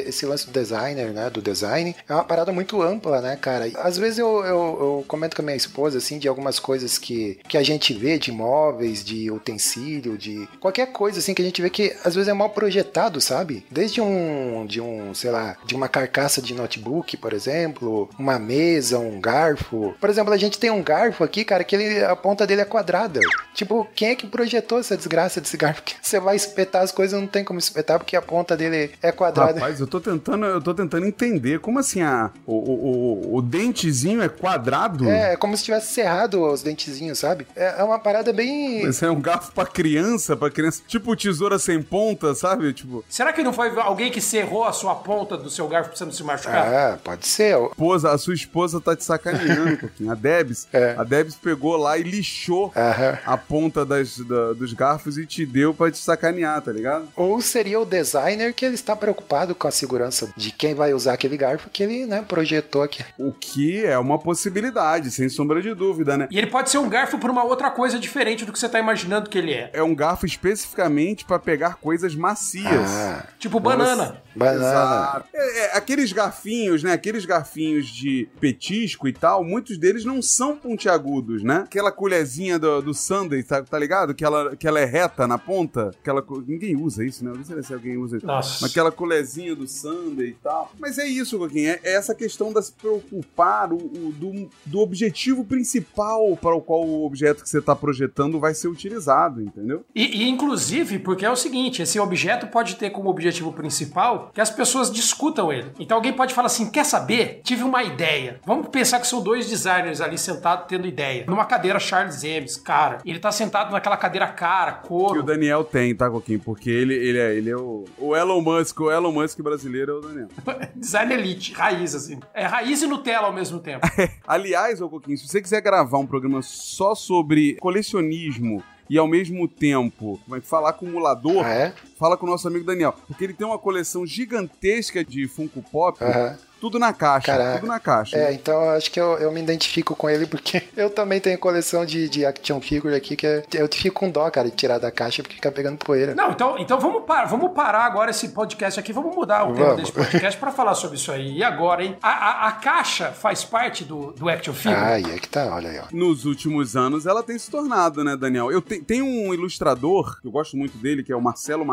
[0.07, 3.71] esse lance do designer, né, do design, é uma parada muito ampla, né, cara?
[3.79, 7.39] Às vezes eu, eu, eu comento com a minha esposa, assim, de algumas coisas que,
[7.49, 11.61] que a gente vê de móveis, de utensílio, de qualquer coisa, assim, que a gente
[11.63, 13.65] vê que às vezes é mal projetado, sabe?
[13.71, 18.99] Desde um, de um, sei lá, de uma carcaça de notebook, por exemplo, uma mesa,
[18.99, 19.95] um garfo.
[20.01, 22.65] Por exemplo, a gente tem um garfo aqui, cara, que ele, a ponta dele é
[22.65, 23.21] quadrada.
[23.55, 25.83] Tipo, quem é que projetou essa desgraça desse garfo?
[25.91, 29.11] Que você vai espetar as coisas, não tem como espetar porque a ponta dele é
[29.13, 29.55] quadrada.
[29.55, 33.43] Rapaz, eu tô tentando, eu tô tentando entender como assim a, o, o, o, o
[33.43, 35.09] dentezinho é quadrado.
[35.09, 37.47] É, é como se tivesse cerrado os dentezinhos, sabe?
[37.57, 38.83] É, é uma parada bem.
[38.83, 40.83] Esse é um garfo pra criança, pra criança.
[40.87, 42.73] Tipo tesoura sem ponta, sabe?
[42.73, 45.99] Tipo, Será que não foi alguém que serrou a sua ponta do seu garfo pra
[45.99, 46.67] você não se machucar?
[46.67, 47.57] Ah, pode ser.
[47.71, 50.11] esposa, a sua esposa tá te sacaneando um pouquinho.
[50.11, 50.95] A Debs, É.
[50.99, 55.73] a Debs pegou lá e lixou a ponta das, da- dos garfos e te deu
[55.75, 57.09] pra te sacanear, tá ligado?
[57.17, 61.13] Ou seria o designer que ele está preocupado com a segurança de quem vai usar
[61.15, 63.05] aquele garfo que ele, né, projetou aqui.
[63.19, 66.29] O que é uma possibilidade, sem sombra de dúvida, né?
[66.31, 68.79] E ele pode ser um garfo por uma outra coisa diferente do que você tá
[68.79, 69.71] imaginando que ele é.
[69.73, 72.91] É um garfo especificamente pra pegar coisas macias.
[72.91, 74.21] Ah, Tipo banana.
[74.35, 74.61] Banana.
[74.67, 75.29] Exato.
[75.35, 76.93] É, é, aqueles garfinhos, né?
[76.93, 81.63] Aqueles garfinhos de petisco e tal, muitos deles não são pontiagudos, né?
[81.65, 84.15] Aquela colherzinha do, do Sunday, tá, tá ligado?
[84.15, 85.91] Que ela, que ela é reta na ponta.
[86.01, 87.31] Aquela, ninguém usa isso, né?
[87.33, 88.27] Eu Não sei se alguém usa isso.
[88.27, 88.67] Nossa.
[88.67, 90.73] Aquela colherzinha do Sunday e tal.
[90.79, 91.71] Mas é isso, Coquinho.
[91.71, 96.61] É, é essa questão de se preocupar o, o- do, do objetivo principal para o
[96.61, 99.85] qual o objeto que você está projetando vai ser utilizado, entendeu?
[99.95, 104.41] E, e, inclusive, porque é o seguinte, esse objeto pode ter como objetivo principal que
[104.41, 105.71] as pessoas discutam ele.
[105.79, 107.41] Então alguém pode falar assim, quer saber?
[107.45, 108.41] Tive uma ideia.
[108.45, 111.25] Vamos pensar que são dois designers ali sentados tendo ideia.
[111.27, 112.99] Numa cadeira Charles Emes, cara.
[113.05, 115.23] Ele tá sentado naquela cadeira cara, Que o couro.
[115.23, 116.41] Daniel tem, tá, Coquinho?
[116.41, 119.95] Porque ele, ele, é, ele é o, o Elon Musk, o Elon Musk brasileiro é
[119.95, 120.29] o Daniel.
[120.75, 122.19] Design elite, raiz, assim.
[122.35, 123.87] É raiz e Nutella ao mesmo tempo.
[124.27, 129.47] Aliás, ô Coquinho, se você quiser gravar um programa só sobre colecionismo e ao mesmo
[129.47, 131.73] tempo, como é que fala, acumulador, Ah, é?
[132.01, 132.95] Fala com o nosso amigo Daniel.
[133.07, 136.37] Porque ele tem uma coleção gigantesca de Funko Pop, Aham.
[136.61, 137.59] tudo na caixa, Caraca.
[137.59, 138.17] tudo na caixa.
[138.17, 141.39] É, então eu acho que eu, eu me identifico com ele porque eu também tenho
[141.39, 144.79] coleção de, de action figure aqui que é- eu fico com dó, cara, de tirar
[144.79, 146.15] da caixa porque fica pegando poeira.
[146.15, 149.75] Não, então, então vamos, parar, vamos parar agora esse podcast aqui, vamos mudar o tema
[149.75, 151.37] desse podcast pra falar sobre isso aí.
[151.39, 151.97] E agora, hein?
[152.03, 154.81] A, a- a caixa faz parte do, do Action Figure?
[154.81, 155.85] Ah, e é que tá, olha aí, ó.
[155.93, 158.51] Nos últimos anos ela tem se tornado, né, Daniel?
[158.51, 161.65] Eu te, tem um ilustrador que eu gosto muito dele, que é o Marcelo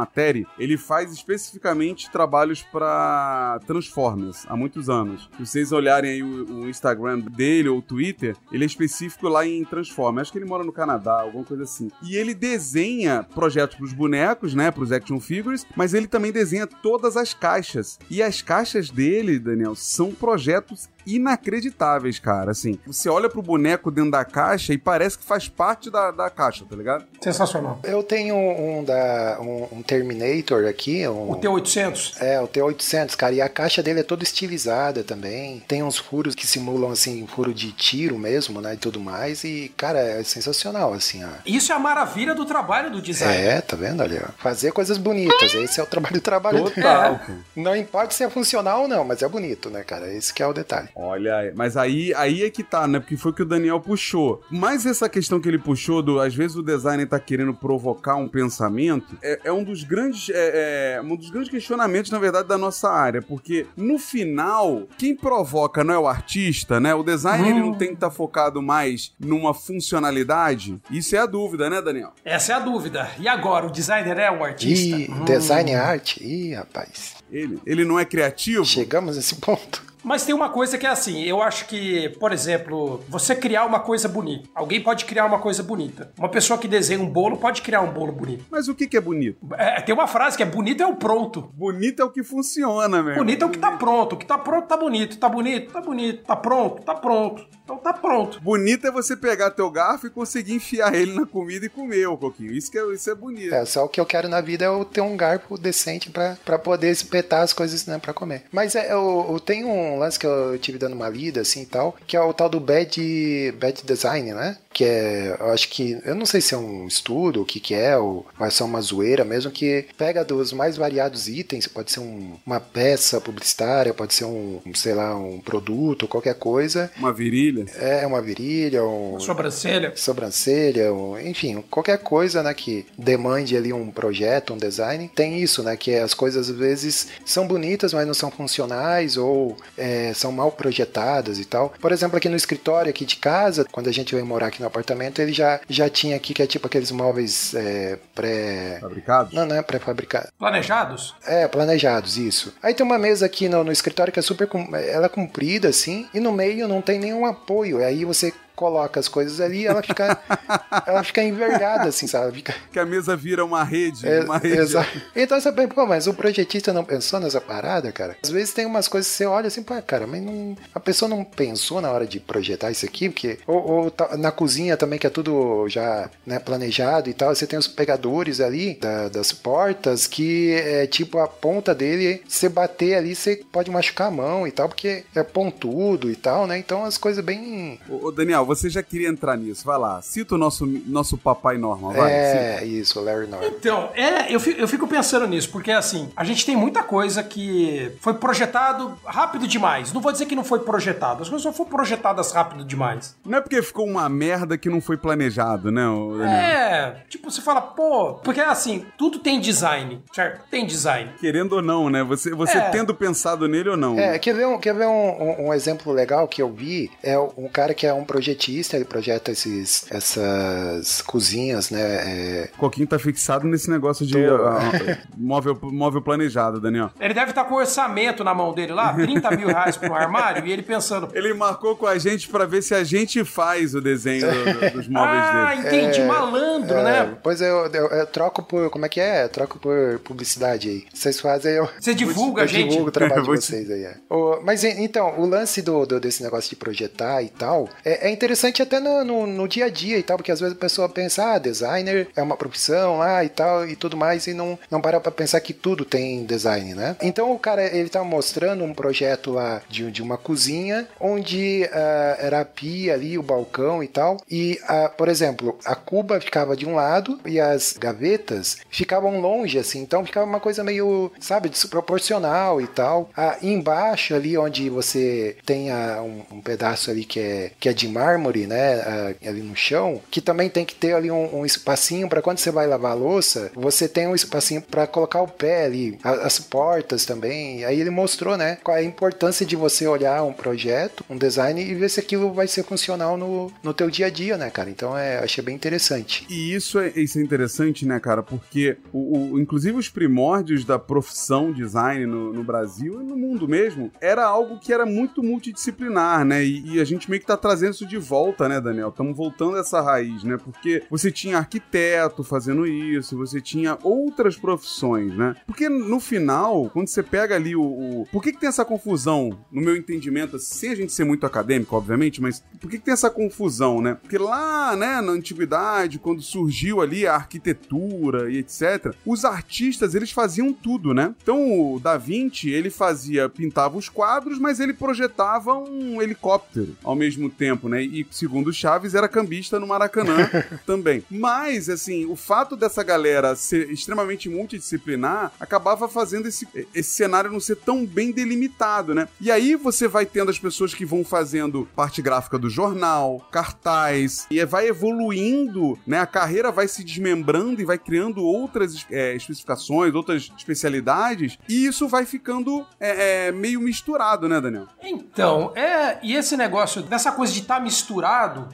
[0.57, 5.29] Ele faz especificamente trabalhos pra Transformers há muitos anos.
[5.37, 9.45] Se vocês olharem aí o, o Instagram dele ou o Twitter, ele é específico lá
[9.45, 10.23] em Transformers.
[10.23, 11.89] Acho que ele mora no Canadá, alguma coisa assim.
[12.01, 17.15] E ele desenha projetos pros bonecos, né, pros action figures, mas ele também desenha todas
[17.15, 17.99] as caixas.
[18.09, 22.51] E as caixas dele, Daniel, são projetos inacreditáveis, cara.
[22.51, 26.29] Assim, você olha pro boneco dentro da caixa e parece que faz parte da, da
[26.29, 27.05] caixa, tá ligado?
[27.21, 27.79] Sensacional.
[27.83, 32.21] Eu tenho um da um, um Terminator aqui, um, O T-800.
[32.21, 35.63] É, o T-800, cara, e a caixa dele é toda estilizada também.
[35.67, 39.43] Tem uns furos que simulam, assim, furo de tiro mesmo, né, e tudo mais.
[39.43, 41.29] E, cara, é sensacional, assim, ó.
[41.45, 43.33] Isso é a maravilha do trabalho do design.
[43.33, 44.31] É, tá vendo ali, ó.
[44.37, 46.63] Fazer coisas bonitas, esse é o trabalho do trabalho.
[46.69, 47.19] Total.
[47.55, 50.11] Não importa se é funcional ou não, mas é bonito, né, cara?
[50.13, 50.89] Esse que é o detalhe.
[50.99, 52.99] Olha, aí, mas aí, aí é que tá, né?
[52.99, 54.41] Porque foi o que o Daniel puxou.
[54.49, 58.27] Mas essa questão que ele puxou, do às vezes o designer tá querendo provocar um
[58.27, 60.29] pensamento, é, é um dos grandes.
[60.33, 63.21] É, é um dos grandes questionamentos, na verdade, da nossa área.
[63.21, 66.95] Porque no final, quem provoca não é o artista, né?
[66.95, 70.79] O designer ele não tem que estar focado mais numa funcionalidade.
[70.89, 72.11] Isso é a dúvida, né, Daniel?
[72.25, 73.09] Essa é a dúvida.
[73.19, 74.95] E agora, o designer é o artista?
[74.97, 75.25] Ih, Hum.
[75.25, 76.23] design e arte?
[76.23, 77.15] Ih, rapaz.
[77.31, 78.65] Ele, ele não é criativo?
[78.65, 79.85] Chegamos nesse ponto.
[80.03, 83.79] Mas tem uma coisa que é assim, eu acho que, por exemplo, você criar uma
[83.79, 84.49] coisa bonita.
[84.53, 86.11] Alguém pode criar uma coisa bonita.
[86.17, 88.45] Uma pessoa que desenha um bolo pode criar um bolo bonito.
[88.49, 89.37] Mas o que, que é bonito?
[89.57, 91.51] É, tem uma frase que é bonito é o pronto.
[91.53, 93.15] Bonito é o que funciona, meu.
[93.15, 94.13] Bonito é o que tá pronto.
[94.13, 95.17] O que tá pronto tá bonito.
[95.17, 95.71] Tá bonito?
[95.71, 96.23] Tá bonito.
[96.23, 96.83] Tá pronto?
[96.83, 97.45] Tá pronto.
[97.67, 98.39] Então tá pronto.
[98.39, 102.15] Bonito é você pegar teu garfo e conseguir enfiar ele na comida e comer, ô
[102.15, 102.53] Coquinho.
[102.53, 103.53] Isso, que é, isso é bonito.
[103.53, 106.37] É, só o que eu quero na vida é eu ter um garfo decente pra,
[106.45, 108.43] pra poder espetar as coisas, né, pra comer.
[108.53, 111.65] Mas é, eu, eu tenho um lance que eu tive dando uma lida, assim, e
[111.65, 114.57] tal, que é o tal do bad, bad design, né?
[114.77, 117.73] Que é, eu acho que, eu não sei se é um estudo, o que que
[117.73, 121.99] é, ou vai ser uma zoeira mesmo, que pega dos mais variados itens, pode ser
[121.99, 126.91] um- uma peça publicitária, pode ser um, um, sei lá, um produto, qualquer coisa.
[126.97, 127.65] Uma virilha.
[127.79, 129.93] É, uma virilha, um, Sobrancelha.
[129.95, 135.63] sobrancelha, ou, enfim, qualquer coisa, né, que demande ali um projeto, um design, tem isso,
[135.63, 140.31] né, que as coisas às vezes são bonitas, mas não são funcionais ou é, são
[140.31, 141.73] mal projetadas e tal.
[141.81, 144.69] Por exemplo, aqui no escritório aqui de casa, quando a gente veio morar aqui no
[144.69, 148.77] apartamento, ele já, já tinha aqui que é tipo aqueles móveis é, pré...
[148.81, 149.33] Fabricados?
[149.33, 150.29] Não, não é pré-fabricados.
[150.37, 151.15] Planejados?
[151.25, 152.53] É, planejados, isso.
[152.61, 154.47] Aí tem uma mesa aqui no, no escritório que é super.
[154.47, 157.83] com- Ela é comprida, assim, e no meio não tem nenhum apoio.
[157.83, 160.17] Aí você coloca as coisas ali ela fica.
[160.85, 162.37] ela fica envergada, assim, sabe?
[162.37, 162.53] Fica.
[162.73, 164.05] Que a mesa vira uma rede.
[164.07, 164.57] É, uma rede.
[164.57, 164.99] exato.
[165.15, 168.17] Então você pensa, pô, mas o projetista não pensou nessa parada, cara?
[168.21, 171.07] Às vezes tem umas coisas que você olha assim, pô, cara, mas não, a pessoa
[171.07, 173.37] não pensou na hora de projetar isso aqui, porque.
[173.45, 177.45] Ou, ou tá- na cozinha também, que é tudo já né, planejado e tal, você
[177.45, 182.95] tem os pegadores ali da- das portas que é tipo a ponta dele, você bater
[182.95, 186.57] ali, você pode machucar a mão e tal, porque é pontudo e tal, né?
[186.57, 187.79] Então as coisas bem.
[187.87, 189.65] Ô, Daniel, você já queria entrar nisso.
[189.65, 190.01] Vai lá.
[190.01, 191.91] Cita o nosso, nosso papai normal.
[191.93, 192.11] Vai.
[192.11, 193.47] é, isso, Larry Norman.
[193.47, 197.21] Então, é, eu fico, eu fico pensando nisso, porque assim, a gente tem muita coisa
[197.23, 199.91] que foi projetado rápido demais.
[199.93, 203.15] Não vou dizer que não foi projetado, as coisas só foram projetadas rápido demais.
[203.25, 206.23] Não é porque ficou uma merda que não foi planejado, né, Daniel?
[206.27, 210.41] É, tipo, você fala, pô, porque assim, tudo tem design, certo?
[210.49, 211.11] Tem design.
[211.19, 212.03] Querendo ou não, né?
[212.03, 212.69] Você, você É.
[212.69, 213.97] tendo pensado nele ou não.
[213.99, 216.91] É, quer ver, um, quer ver um, um- um exemplo legal que eu vi?
[217.03, 218.36] É um cara que é um projetista,
[218.75, 221.79] ele projeta esses, essas cozinhas, né?
[221.81, 226.91] é, O Coquinho tá fixado nesse negócio de ah, ah, móvel, móvel planejado, Daniel.
[226.99, 229.95] Ele deve estar com o orçamento na mão dele lá, 30 mil reais para um
[229.95, 233.73] armário, e ele pensando, Ele marcou com a gente pra ver se a gente faz
[233.75, 235.67] o desenho do- do- dos móveis ah, dele.
[235.85, 237.17] entendi, malandro, é, né?
[237.23, 238.69] Pois eu, eu, eu troco por.
[238.69, 239.23] Como é que é?
[239.25, 240.85] Eu troco por publicidade aí.
[240.93, 241.69] Vocês fazem, eu.
[241.79, 242.69] Você divulga, eu gente.
[242.69, 243.83] divulgo o trabalho de vocês aí.
[243.83, 243.95] É.
[244.09, 248.11] O- mas então, o lance do, do- desse negócio de projetar e tal é, é
[248.11, 248.26] interessante
[248.61, 251.33] até no, no, no dia a dia e tal, porque às vezes a pessoa pensa,
[251.33, 254.99] ah, designer é uma profissão lá e tal e tudo mais, e não, não para
[254.99, 256.95] pra pensar que tudo tem design, né?
[257.01, 262.17] Então o cara, ele tá mostrando um projeto lá de, de uma cozinha onde ah,
[262.19, 266.55] era a pia ali, o balcão e tal, e, ah, por exemplo, a cuba ficava
[266.55, 271.49] de um lado e as gavetas ficavam longe, assim, então ficava uma coisa meio, sabe,
[271.49, 273.09] desproporcional e tal.
[273.15, 277.69] Ah, e embaixo ali onde você tem ah, um, um pedaço ali que é, que
[277.69, 277.87] é de
[278.17, 282.21] mármore, né, ali no chão, que também tem que ter ali um, um espacinho para
[282.21, 285.97] quando você vai lavar a louça, você tem um espacinho para colocar o pé ali,
[286.03, 287.63] as portas também.
[287.63, 291.61] Aí ele mostrou, né, qual é a importância de você olhar um projeto, um design
[291.61, 294.69] e ver se aquilo vai ser funcional no, no teu dia a dia, né, cara?
[294.69, 296.25] Então é, achei bem interessante.
[296.29, 298.23] E isso é isso é interessante, né, cara?
[298.23, 303.47] Porque, o, o inclusive, os primórdios da profissão design no, no, Brasil e no mundo
[303.47, 306.43] mesmo era algo que era muito multidisciplinar, né?
[306.43, 308.89] E, e a gente meio que tá trazendo isso de volta, né, Daniel?
[308.89, 310.37] Estamos voltando a essa raiz, né?
[310.37, 315.35] Porque você tinha arquiteto fazendo isso, você tinha outras profissões, né?
[315.45, 317.61] Porque no final, quando você pega ali o.
[317.61, 318.07] o...
[318.11, 321.75] Por que, que tem essa confusão, no meu entendimento, sem a gente ser muito acadêmico,
[321.75, 323.97] obviamente, mas por que, que tem essa confusão, né?
[324.01, 330.11] Porque lá, né, na antiguidade, quando surgiu ali a arquitetura e etc., os artistas eles
[330.11, 331.13] faziam tudo, né?
[331.21, 336.95] Então o Da Vinci ele fazia, pintava os quadros, mas ele projetava um helicóptero ao
[336.95, 337.83] mesmo tempo, né?
[337.87, 340.29] E segundo Chaves era cambista no Maracanã
[340.65, 341.03] também.
[341.09, 347.39] Mas assim, o fato dessa galera ser extremamente multidisciplinar acabava fazendo esse, esse cenário não
[347.39, 349.07] ser tão bem delimitado, né?
[349.19, 354.27] E aí você vai tendo as pessoas que vão fazendo parte gráfica do jornal, cartaz,
[354.29, 355.99] e vai evoluindo, né?
[355.99, 361.87] A carreira vai se desmembrando e vai criando outras é, especificações, outras especialidades, e isso
[361.87, 364.67] vai ficando é, é, meio misturado, né, Daniel?
[364.83, 365.99] Então, é.
[366.01, 367.76] E esse negócio dessa coisa de estar tá misturado,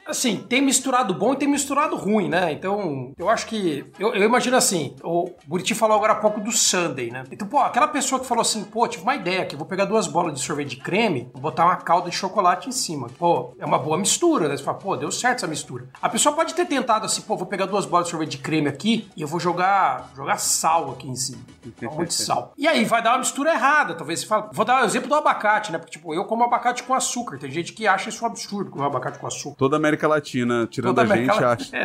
[0.06, 2.52] assim, tem misturado bom e tem misturado ruim, né?
[2.52, 3.84] Então, eu acho que.
[3.98, 7.24] Eu, eu imagino assim, o Buriti falou agora há pouco do Sunday, né?
[7.30, 10.06] Então, pô, aquela pessoa que falou assim, pô, tive uma ideia aqui, vou pegar duas
[10.06, 13.08] bolas de sorvete de creme, vou botar uma calda de chocolate em cima.
[13.18, 14.56] Pô, é uma boa mistura, né?
[14.56, 15.88] Você fala, pô, deu certo essa mistura.
[16.00, 18.68] A pessoa pode ter tentado assim, pô, vou pegar duas bolas de sorvete de creme
[18.68, 21.42] aqui e eu vou jogar, jogar sal aqui em cima.
[21.94, 22.52] Muito sal.
[22.56, 23.94] E aí vai dar uma mistura errada.
[23.94, 24.48] Talvez você fale.
[24.52, 25.78] Vou dar o exemplo do abacate, né?
[25.78, 27.38] Porque, tipo, eu como abacate com açúcar.
[27.38, 29.56] Tem gente que acha isso um absurdo comer abacate com açúcar.
[29.58, 31.76] Toda a América Latina, tirando Toda a, gente, acha.
[31.76, 31.84] É,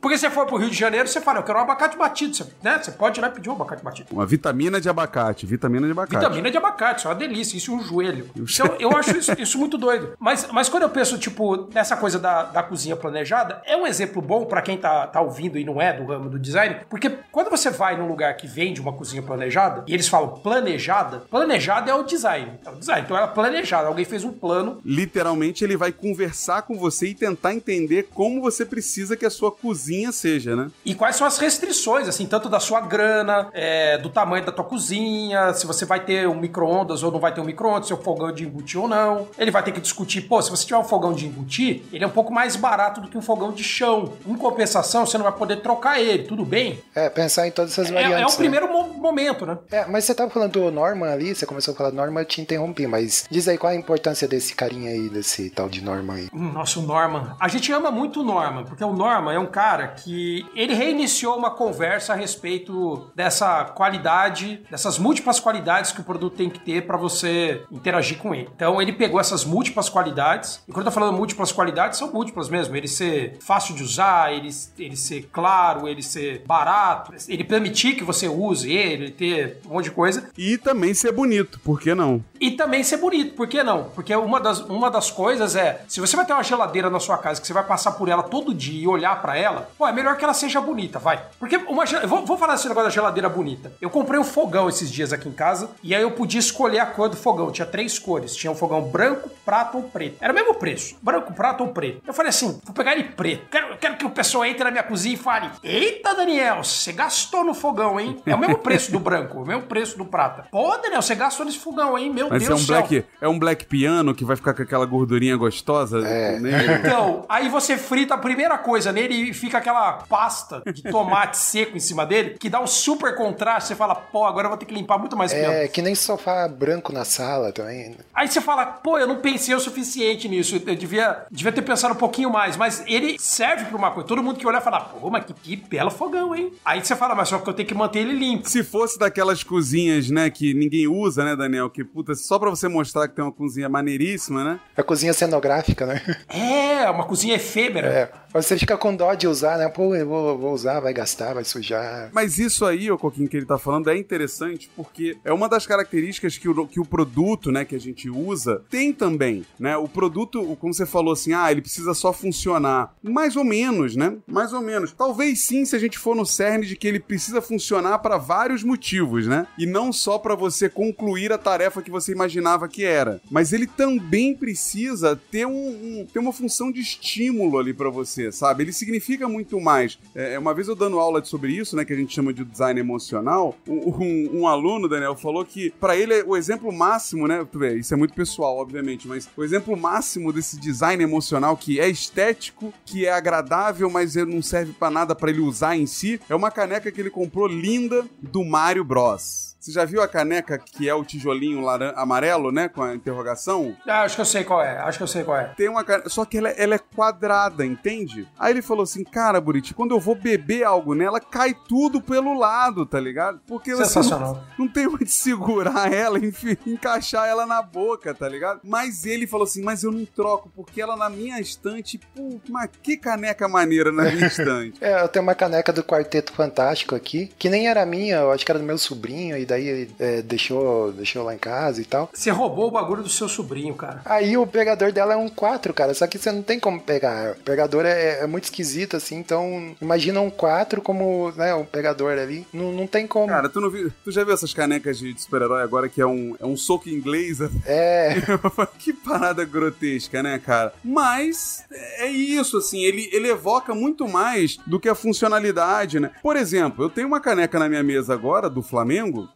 [0.00, 2.34] Porque você for pro Rio de Janeiro, você fala, eu quero um abacate batido.
[2.34, 2.78] Você, né?
[2.82, 4.08] você pode ir lá e pedir um abacate batido.
[4.12, 6.16] Uma vitamina de abacate, vitamina de abacate.
[6.16, 7.56] Vitamina de abacate, isso é uma delícia.
[7.56, 8.30] Isso é um joelho.
[8.36, 10.14] Então, eu acho isso, isso muito doido.
[10.18, 14.20] Mas, mas quando eu penso, tipo, nessa coisa da, da cozinha planejada, é um exemplo
[14.22, 17.50] bom para quem tá, tá ouvindo e não é do ramo do design, porque quando
[17.50, 21.94] você vai num lugar que vende uma cozinha planejada, e eles falam planejada, planejada é
[21.94, 22.58] o design.
[22.64, 23.02] É o design.
[23.04, 24.80] Então ela é planejada, alguém fez um plano.
[24.84, 29.52] Literalmente ele vai conversar com você e tentar entender como você precisa que a sua
[29.52, 30.70] cozinha seja, né?
[30.84, 34.64] E quais são as restrições, assim, tanto da sua grana, é, do tamanho da tua
[34.64, 38.32] cozinha, se você vai ter um micro-ondas ou não vai ter um micro-ondas, seu fogão
[38.32, 39.28] de embutir ou não.
[39.38, 42.06] Ele vai ter que discutir, pô, se você tiver um fogão de embutir, ele é
[42.06, 44.12] um pouco mais barato do que um fogão de chão.
[44.26, 46.78] Em compensação, você não vai poder trocar ele, tudo bem?
[46.94, 48.18] É, pensar em todas essas variantes.
[48.18, 48.36] É, é o né?
[48.36, 49.58] primeiro mo momento, né?
[49.70, 52.24] É, mas você tava falando do Norman ali, você começou a falar do Norman, eu
[52.24, 56.14] te interrompi, mas diz aí qual a importância desse carinha aí, desse tal de Norman
[56.14, 56.28] aí.
[56.32, 57.36] Hum, nossa, o Norman.
[57.38, 61.36] A gente ama muito o Norman, porque o Norman é um cara que ele reiniciou
[61.36, 66.86] uma conversa a respeito dessa qualidade, dessas múltiplas qualidades que o produto tem que ter
[66.86, 68.48] para você interagir com ele.
[68.56, 72.48] Então ele pegou essas múltiplas qualidades, e quando eu tô falando múltiplas qualidades, são múltiplas
[72.48, 72.74] mesmo.
[72.74, 78.02] Ele ser fácil de usar, ele, ele ser claro, ele ser barato, ele permitir que
[78.02, 80.30] você use ele, ter um monte de coisa.
[80.38, 82.24] E também ser bonito, por que não?
[82.40, 83.84] E também ser bonito, por que não?
[83.94, 87.18] Porque uma das, uma das coisas é, se você vai ter uma geladeira na sua
[87.18, 89.92] casa que você vai passar por ela todo dia e olhar para ela, pô, é
[89.92, 91.20] melhor que ela seja bonita, vai.
[91.38, 93.72] Porque uma eu vou, vou falar esse negócio da geladeira bonita.
[93.80, 96.86] Eu comprei um fogão esses dias aqui em casa e aí eu podia escolher a
[96.86, 97.50] cor do fogão.
[97.50, 98.34] Tinha três cores.
[98.34, 100.16] Tinha um fogão branco, prato ou preto.
[100.20, 100.96] Era o mesmo preço.
[101.02, 102.02] Branco, prato ou preto.
[102.06, 103.46] Eu falei assim, vou pegar ele preto.
[103.50, 107.44] Quero, quero que o pessoal entre na minha cozinha e fale, eita, Daniel, você gastou
[107.44, 108.20] no fogão, hein?
[108.26, 110.46] É o mesmo preço do branco, o mesmo preço do prata.
[110.50, 112.12] Pô, Daniel, você gastou nesse fogão, hein?
[112.12, 112.76] Meu Mas Deus é um do céu.
[112.76, 116.06] black, é um black piano que vai ficar com aquela gordurinha gostosa.
[116.06, 116.35] É.
[116.40, 116.80] Né?
[116.80, 121.76] Então, aí você frita a primeira coisa nele e fica aquela pasta de tomate seco
[121.76, 123.68] em cima dele, que dá um super contraste.
[123.68, 125.52] Você fala, pô, agora eu vou ter que limpar muito mais piano.
[125.52, 127.96] É, que nem sofá branco na sala também.
[128.14, 130.56] Aí você fala, pô, eu não pensei o suficiente nisso.
[130.66, 132.56] Eu devia, devia ter pensado um pouquinho mais.
[132.56, 134.08] Mas ele serve pra uma coisa.
[134.08, 136.52] Todo mundo que olha fala, pô, mas que, que belo fogão, hein?
[136.64, 138.48] Aí você fala, mas só que eu tenho que manter ele limpo.
[138.48, 141.70] Se fosse daquelas cozinhas, né, que ninguém usa, né, Daniel?
[141.70, 144.60] Que, puta, só pra você mostrar que tem uma cozinha maneiríssima, né?
[144.76, 146.02] A cozinha cenográfica, né?
[146.28, 147.88] É, uma cozinha efêmera.
[147.88, 148.10] É.
[148.36, 149.68] Você fica com dó de usar, né?
[149.68, 152.10] Pô, eu vou, vou usar, vai gastar, vai sujar.
[152.12, 155.66] Mas isso aí, o Coquinho, que ele tá falando, é interessante porque é uma das
[155.66, 159.76] características que o, que o produto, né, que a gente usa, tem também, né?
[159.76, 162.94] O produto, como você falou assim, ah, ele precisa só funcionar.
[163.02, 164.14] Mais ou menos, né?
[164.26, 164.92] Mais ou menos.
[164.92, 168.62] Talvez sim, se a gente for no cerne de que ele precisa funcionar para vários
[168.62, 169.46] motivos, né?
[169.58, 173.20] E não só para você concluir a tarefa que você imaginava que era.
[173.30, 178.25] Mas ele também precisa ter, um, um ter uma função de estímulo ali para você,
[178.26, 178.64] você, sabe?
[178.64, 179.98] Ele significa muito mais.
[180.14, 182.78] É, uma vez eu dando aula sobre isso, né, que a gente chama de design
[182.78, 187.46] emocional, um, um, aluno, Daniel, falou que para ele o exemplo máximo, né,
[187.78, 192.72] isso é muito pessoal, obviamente, mas o exemplo máximo desse design emocional que é estético,
[192.84, 196.50] que é agradável, mas não serve para nada para ele usar em si, é uma
[196.50, 199.55] caneca que ele comprou linda do Mario Bros.
[199.66, 201.92] Você já viu a caneca que é o tijolinho laran...
[201.96, 202.68] amarelo, né?
[202.68, 203.76] Com a interrogação?
[203.84, 204.78] Ah, acho que eu sei qual é.
[204.78, 205.46] Acho que eu sei qual é.
[205.56, 206.08] Tem uma caneca.
[206.08, 208.28] Só que ela, ela é quadrada, entende?
[208.38, 212.38] Aí ele falou assim: Cara, Buriti, quando eu vou beber algo nela, cai tudo pelo
[212.38, 213.40] lado, tá ligado?
[213.44, 214.34] Porque Sensacional.
[214.34, 218.60] Você não, não tem onde segurar ela, enfim, encaixar ela na boca, tá ligado?
[218.62, 222.70] Mas ele falou assim: Mas eu não troco, porque ela na minha estante, pô, mas
[222.80, 224.78] que caneca maneira na minha estante.
[224.80, 228.44] é, eu tenho uma caneca do Quarteto Fantástico aqui, que nem era minha, eu acho
[228.46, 231.84] que era do meu sobrinho, e daí daí é, deixou, deixou lá em casa e
[231.84, 232.10] tal.
[232.12, 234.02] Você roubou o bagulho do seu sobrinho, cara.
[234.04, 237.32] Aí o pegador dela é um 4, cara, só que você não tem como pegar.
[237.32, 242.18] O pegador é, é muito esquisito, assim, então imagina um 4 como, né, um pegador
[242.18, 242.46] ali.
[242.52, 243.28] Não, não tem como.
[243.28, 246.36] Cara, tu, não viu, tu já viu essas canecas de super-herói agora que é um,
[246.38, 247.38] é um soco inglês?
[247.66, 248.14] É.
[248.78, 250.72] que parada grotesca, né, cara?
[250.84, 251.64] Mas
[251.98, 256.10] é isso, assim, ele, ele evoca muito mais do que a funcionalidade, né?
[256.22, 259.28] Por exemplo, eu tenho uma caneca na minha mesa agora, do Flamengo,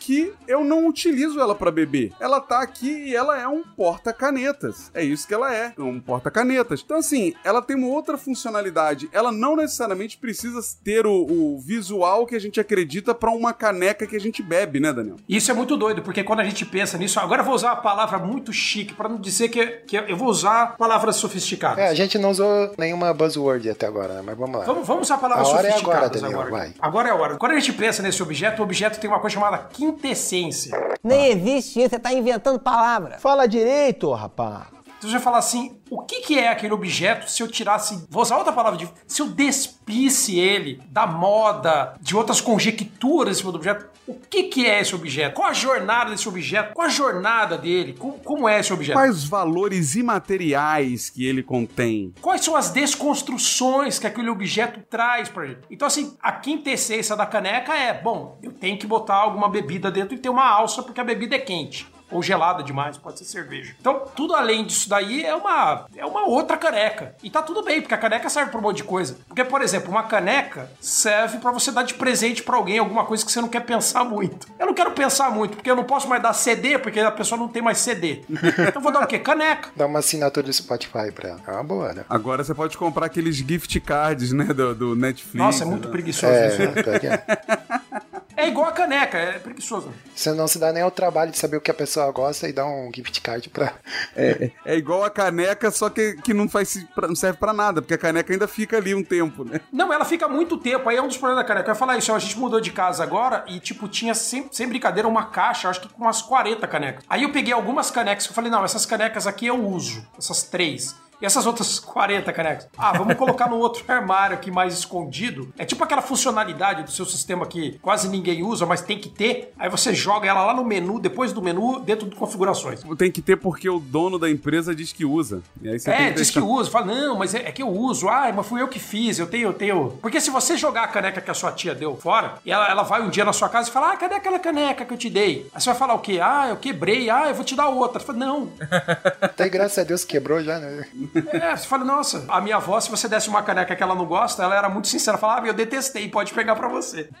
[0.00, 2.12] que eu não utilizo ela para beber.
[2.18, 4.90] Ela tá aqui e ela é um porta-canetas.
[4.94, 6.82] É isso que ela é, um porta-canetas.
[6.84, 9.08] Então, assim, ela tem uma outra funcionalidade.
[9.12, 14.06] Ela não necessariamente precisa ter o, o visual que a gente acredita para uma caneca
[14.06, 15.16] que a gente bebe, né, Daniel?
[15.28, 17.82] Isso é muito doido, porque quando a gente pensa nisso, agora eu vou usar uma
[17.82, 21.78] palavra muito chique para não dizer que, que eu vou usar palavras sofisticadas.
[21.78, 24.22] É, a gente não usou nenhuma buzzword até agora, né?
[24.24, 24.64] Mas vamos lá.
[24.64, 26.50] Vamos, vamos usar palavras a hora sofisticadas é agora, Daniel, agora.
[26.50, 26.74] vai.
[26.80, 27.36] Agora é a hora.
[27.36, 29.58] Quando a gente pensa nesse objeto, o objeto tem uma coisa chamada
[29.92, 30.96] quintessência.
[31.02, 33.18] Nem existe isso, você tá inventando palavra.
[33.18, 34.79] Fala direito, rapaz.
[35.00, 38.20] Então você vai falar assim, o que, que é aquele objeto se eu tirasse, vou
[38.20, 43.50] usar outra palavra, de, se eu despisse ele da moda, de outras conjecturas em cima
[43.50, 45.36] do objeto, o que, que é esse objeto?
[45.36, 46.74] Qual a jornada desse objeto?
[46.74, 47.94] Qual a jornada dele?
[47.98, 48.96] Como, como é esse objeto?
[48.96, 52.12] Quais valores imateriais que ele contém?
[52.20, 55.60] Quais são as desconstruções que aquele objeto traz pra gente?
[55.70, 60.14] Então, assim, a quintessência da caneca é, bom, eu tenho que botar alguma bebida dentro
[60.14, 63.74] e ter uma alça porque a bebida é quente ou gelada demais, pode ser cerveja.
[63.80, 67.14] Então, tudo além disso daí é uma, é uma outra caneca.
[67.22, 69.16] E tá tudo bem, porque a caneca serve pra um monte de coisa.
[69.28, 73.24] Porque, por exemplo, uma caneca serve para você dar de presente para alguém alguma coisa
[73.24, 74.46] que você não quer pensar muito.
[74.58, 77.38] Eu não quero pensar muito, porque eu não posso mais dar CD, porque a pessoa
[77.38, 78.20] não tem mais CD.
[78.70, 79.18] Então eu vou dar o quê?
[79.18, 79.70] Caneca.
[79.76, 81.40] Dá uma assinatura do Spotify pra ela.
[81.46, 82.04] É uma boa, né?
[82.08, 85.34] Agora você pode comprar aqueles gift cards, né, do, do Netflix.
[85.34, 85.92] Nossa, é muito né?
[85.92, 86.62] preguiçoso É, isso.
[86.62, 86.66] é.
[86.66, 88.00] É
[88.48, 89.92] igual a caneca, é preguiçoso.
[90.14, 92.52] Você não se dá nem o trabalho de saber o que a pessoa gosta e
[92.52, 93.74] dá um gift card pra.
[94.16, 97.94] É, é igual a caneca, só que, que não, faz, não serve pra nada, porque
[97.94, 99.60] a caneca ainda fica ali um tempo, né?
[99.72, 100.88] Não, ela fica muito tempo.
[100.88, 101.68] Aí é um dos problemas da caneca.
[101.68, 104.48] Eu ia falar isso, ó, a gente mudou de casa agora e, tipo, tinha sem,
[104.50, 107.04] sem brincadeira uma caixa, acho que com umas 40 canecas.
[107.08, 110.06] Aí eu peguei algumas canecas que eu falei, não, essas canecas aqui eu uso.
[110.18, 110.94] Essas três.
[111.20, 112.68] E essas outras 40 canecas?
[112.78, 115.52] Ah, vamos colocar no outro armário aqui mais escondido.
[115.58, 119.52] É tipo aquela funcionalidade do seu sistema que quase ninguém usa, mas tem que ter.
[119.58, 122.80] Aí você joga ela lá no menu, depois do menu, dentro de configurações.
[122.96, 125.42] Tem que ter porque o dono da empresa diz que usa.
[125.60, 126.70] E aí você É, tem que diz deixar- que usa.
[126.70, 128.08] Fala, não, mas é, é que eu uso.
[128.08, 129.18] Ah, mas fui eu que fiz.
[129.18, 129.98] Eu tenho, eu tenho.
[130.00, 132.82] Porque se você jogar a caneca que a sua tia deu fora, e ela, ela
[132.82, 135.10] vai um dia na sua casa e fala, ah, cadê aquela caneca que eu te
[135.10, 135.48] dei?
[135.54, 136.18] Aí você vai falar o quê?
[136.22, 137.10] Ah, eu quebrei.
[137.10, 138.00] Ah, eu vou te dar outra.
[138.00, 138.48] Fala, não.
[139.20, 140.86] Até graças a Deus quebrou já, né?
[141.32, 144.06] É, você fala, nossa, a minha avó, se você desse uma caneca que ela não
[144.06, 145.18] gosta, ela era muito sincera.
[145.18, 147.08] Falava, ah, eu detestei, pode pegar pra você.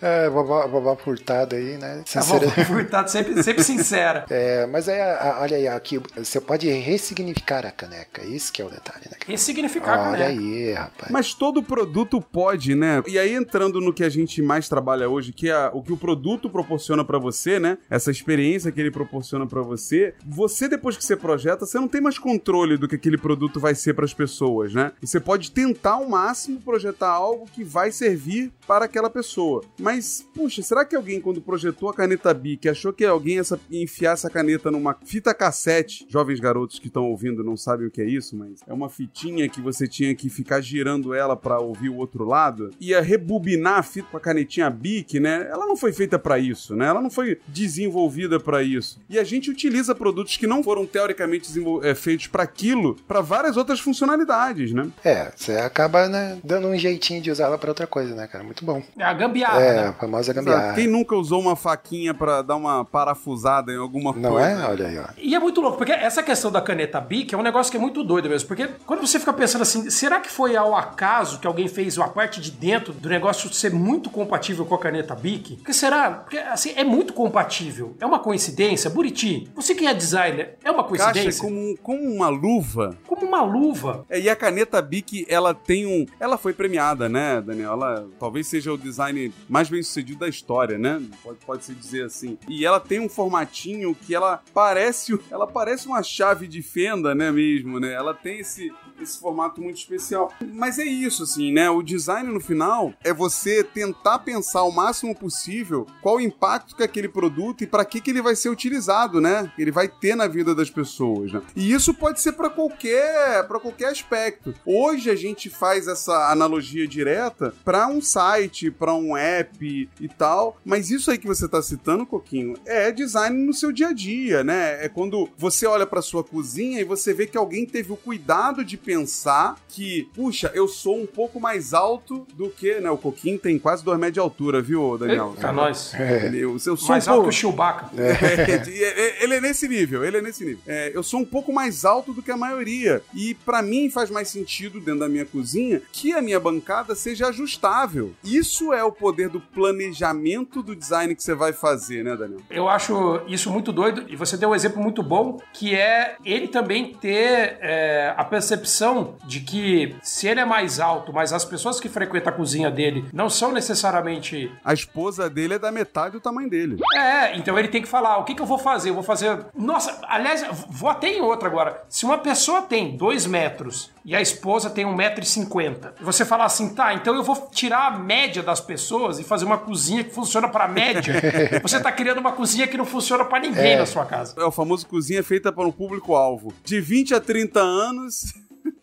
[0.00, 2.02] É, vovó, vovó furtada aí, né?
[2.16, 4.24] A vovó Sincera- Furtado sempre, sempre sincera.
[4.28, 8.64] É, mas aí, a- olha aí, aqui, você pode ressignificar a caneca, isso que é
[8.64, 9.16] o detalhe, né?
[9.28, 10.40] Ressignificar a Olha caneca.
[10.42, 11.08] aí, rapaz.
[11.12, 13.00] Mas todo produto pode, né?
[13.06, 15.96] E aí entrando no que a gente mais trabalha hoje, que é o que o
[15.96, 17.78] produto proporciona pra você, né?
[17.88, 22.00] Essa experiência que ele proporciona pra você, você depois que você projeta, você não tem
[22.00, 24.92] mais controle do que aquele produto vai ser pras pessoas, né?
[25.00, 29.62] Você pode tentar ao máximo projetar algo que vai servir para aquela pessoa.
[29.78, 33.36] Mas, puxa, será que alguém quando projetou a caneta Bic achou que alguém
[33.70, 36.06] ia enfiar essa caneta numa fita cassete?
[36.08, 39.48] Jovens garotos que estão ouvindo não sabem o que é isso, mas é uma fitinha
[39.48, 42.70] que você tinha que ficar girando ela pra ouvir o outro lado.
[42.80, 45.48] Ia rebobinar a fita com a canetinha Bic, né?
[45.50, 46.86] Ela não foi feita pra isso, né?
[46.86, 49.00] Ela não foi desenvolvida pra isso.
[49.08, 51.50] E a gente utiliza produtos que não foram teoricamente
[51.82, 54.88] é, feitos pra aquilo para várias outras funcionalidades, né?
[55.04, 58.44] É, você acaba né, dando um jeitinho de usar ela pra outra coisa, né, cara?
[58.44, 58.82] Muito bom.
[58.98, 59.88] É a gambiarra, É, né?
[59.88, 60.44] a famosa Exato.
[60.46, 60.74] gambiarra.
[60.74, 64.48] Quem nunca usou uma faquinha para dar uma parafusada em alguma Não coisa?
[64.48, 64.66] é?
[64.66, 65.04] Olha aí, ó.
[65.16, 67.80] E é muito louco, porque essa questão da caneta Bic é um negócio que é
[67.80, 68.46] muito doido mesmo.
[68.48, 72.08] Porque quando você fica pensando assim, será que foi ao acaso que alguém fez a
[72.08, 75.56] parte de dentro do negócio ser muito compatível com a caneta Bic?
[75.56, 76.10] Porque será?
[76.10, 77.96] Porque assim, é muito compatível.
[78.00, 78.90] É uma coincidência?
[78.90, 81.42] Buriti, você que é designer, é uma Caixa coincidência?
[81.42, 82.98] como, como uma luva.
[83.06, 84.04] Como uma luva.
[84.08, 86.06] É, e a caneta Bic, ela tem um.
[86.18, 87.72] Ela foi premiada, né, Daniel?
[87.72, 91.02] Ela talvez seja o design mais bem sucedido da história, né?
[91.22, 92.38] Pode, pode se dizer assim.
[92.48, 95.18] E ela tem um formatinho que ela parece.
[95.30, 97.92] Ela parece uma chave de fenda, né, mesmo, né?
[97.92, 98.72] Ela tem esse.
[99.00, 100.32] Esse formato muito especial.
[100.52, 101.68] Mas é isso, assim, né?
[101.68, 106.82] O design no final é você tentar pensar o máximo possível qual o impacto que
[106.82, 109.50] aquele produto e para que, que ele vai ser utilizado, né?
[109.58, 111.42] Ele vai ter na vida das pessoas, né?
[111.56, 114.54] E isso pode ser para qualquer para qualquer aspecto.
[114.64, 120.56] Hoje a gente faz essa analogia direta para um site, para um app e tal,
[120.64, 124.44] mas isso aí que você tá citando, Coquinho, é design no seu dia a dia,
[124.44, 124.84] né?
[124.84, 128.64] É quando você olha para sua cozinha e você vê que alguém teve o cuidado
[128.64, 132.90] de pensar que, puxa, eu sou um pouco mais alto do que, né?
[132.90, 135.32] O Coquinho tem quase dois metros de altura, viu, Daniel?
[135.36, 135.94] Eita, nós.
[135.94, 137.30] Ele, eu, eu sou Mais um alto pouco...
[137.30, 137.90] que o Chewbacca.
[137.96, 140.60] É, ele é nesse nível, ele é nesse nível.
[140.66, 143.02] É, eu sou um pouco mais alto do que a maioria.
[143.14, 147.28] E pra mim faz mais sentido dentro da minha cozinha que a minha bancada seja
[147.28, 148.14] ajustável.
[148.24, 152.40] Isso é o poder do planejamento do design que você vai fazer, né, Daniel?
[152.50, 156.48] Eu acho isso muito doido e você deu um exemplo muito bom que é ele
[156.48, 161.80] também ter é, a percepção de que se ele é mais alto, mas as pessoas
[161.80, 166.20] que frequentam a cozinha dele não são necessariamente A esposa dele é da metade do
[166.20, 166.78] tamanho dele.
[166.94, 168.90] É, então ele tem que falar, o que, que eu vou fazer?
[168.90, 169.38] Eu vou fazer.
[169.54, 171.82] Nossa, aliás, vou até em outra agora.
[171.88, 176.04] Se uma pessoa tem dois metros e a esposa tem um metro e cinquenta, e
[176.04, 179.58] você falar assim, tá, então eu vou tirar a média das pessoas e fazer uma
[179.58, 181.14] cozinha que funciona pra média.
[181.62, 183.78] você tá criando uma cozinha que não funciona pra ninguém É.
[183.78, 184.34] na sua casa.
[184.38, 186.52] É o famoso cozinha feita para um público-alvo.
[186.64, 188.34] De 20 a 30 anos.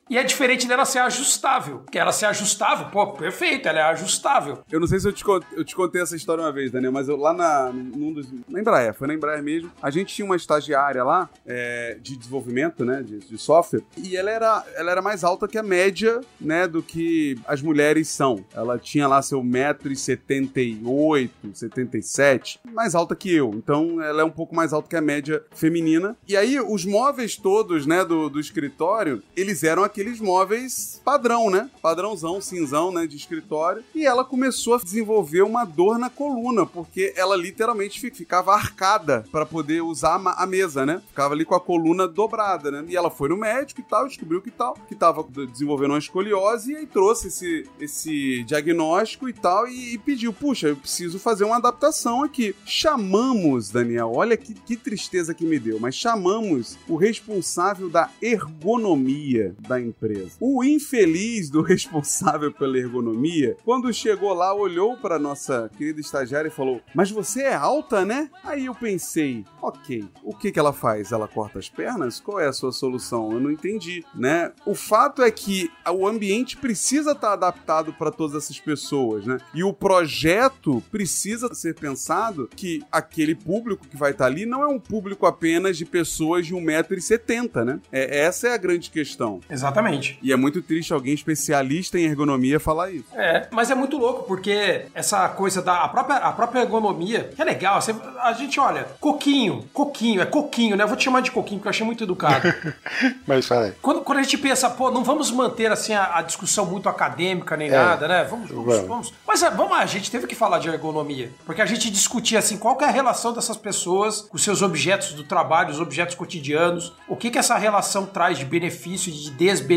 [0.10, 1.80] E é diferente dela ser ajustável.
[1.80, 4.60] Porque ela ser ajustável, pô, perfeito, ela é ajustável.
[4.72, 7.07] Eu não sei se eu te, eu te contei essa história uma vez, Daniel, mas
[7.07, 10.36] eu lá na, num dos, na Embraer, foi na Embraer mesmo, a gente tinha uma
[10.36, 15.24] estagiária lá é, de desenvolvimento, né, de, de software, e ela era, ela era mais
[15.24, 18.43] alta que a média, né, do que as mulheres são.
[18.53, 23.51] Ela tinha lá seu 1,78m, 77, mais alta que eu.
[23.53, 26.18] Então ela é um pouco mais alta que a média feminina.
[26.28, 31.69] E aí os móveis todos, né, do, do escritório, eles eram aqueles móveis padrão, né?
[31.81, 33.83] Padrãozão, cinzão, né, de escritório.
[33.93, 39.25] E ela começou a desenvolver uma dor na coluna, porque ela literalmente fi- ficava arcada
[39.29, 41.01] para poder usar a mesa, né?
[41.07, 42.85] Ficava ali com a coluna dobrada, né?
[42.87, 46.71] E ela foi no médico e tal, descobriu que tal, que tava desenvolvendo uma escoliose
[46.71, 51.43] e aí trouxe esse, esse diagnóstico e tal e, e pediu, puxa, eu preciso fazer
[51.43, 52.55] uma adaptação aqui.
[52.65, 59.55] Chamamos, Daniel, olha que, que tristeza que me deu, mas chamamos o responsável da ergonomia
[59.67, 60.31] da empresa.
[60.39, 66.51] O infeliz do responsável pela ergonomia, quando chegou lá, olhou para nossa querida estagiária e
[66.51, 68.29] falou: Mas você é alta, né?
[68.43, 71.11] Aí eu pensei: Ok, o que, que ela faz?
[71.11, 72.19] Ela corta as pernas?
[72.19, 73.31] Qual é a sua solução?
[73.31, 74.51] Eu não entendi, né?
[74.65, 79.37] O fato é que o ambiente precisa estar adaptado para todas essas pessoas, né?
[79.53, 84.67] E o projeto precisa ser pensado que aquele público que vai estar ali não é
[84.67, 87.79] um público apenas de pessoas de 1,70m, né?
[87.91, 89.39] É, essa é a grande questão.
[89.49, 89.78] Exatamente.
[90.21, 93.05] E é muito triste alguém especialista em ergonomia falar isso.
[93.13, 97.41] É, mas é muito louco, porque essa coisa da a própria, a própria ergonomia, que
[97.41, 100.84] é legal, você- a gente olha, coquinho, coquinho, é coquinho, né?
[100.84, 102.53] Eu vou te chamar de coquinho, porque eu achei muito educado.
[103.25, 103.73] Mas fala aí.
[103.82, 107.55] Quando, quando a gente pensa, pô, não vamos manter assim a, a discussão muito acadêmica
[107.57, 107.71] nem É.
[107.71, 108.23] nada, né?
[108.23, 108.88] Vamos, vamos, Vamos.
[108.88, 109.13] vamos.
[109.27, 111.32] Mas é, vamos lá, a gente teve que falar de ergonomia.
[111.45, 115.13] Porque a gente discutia assim, qual que é a relação dessas pessoas com seus objetos
[115.13, 119.32] do trabalho, os objetos cotidianos, o que que essa relação traz de benefício e de
[119.32, 119.68] desbenefício.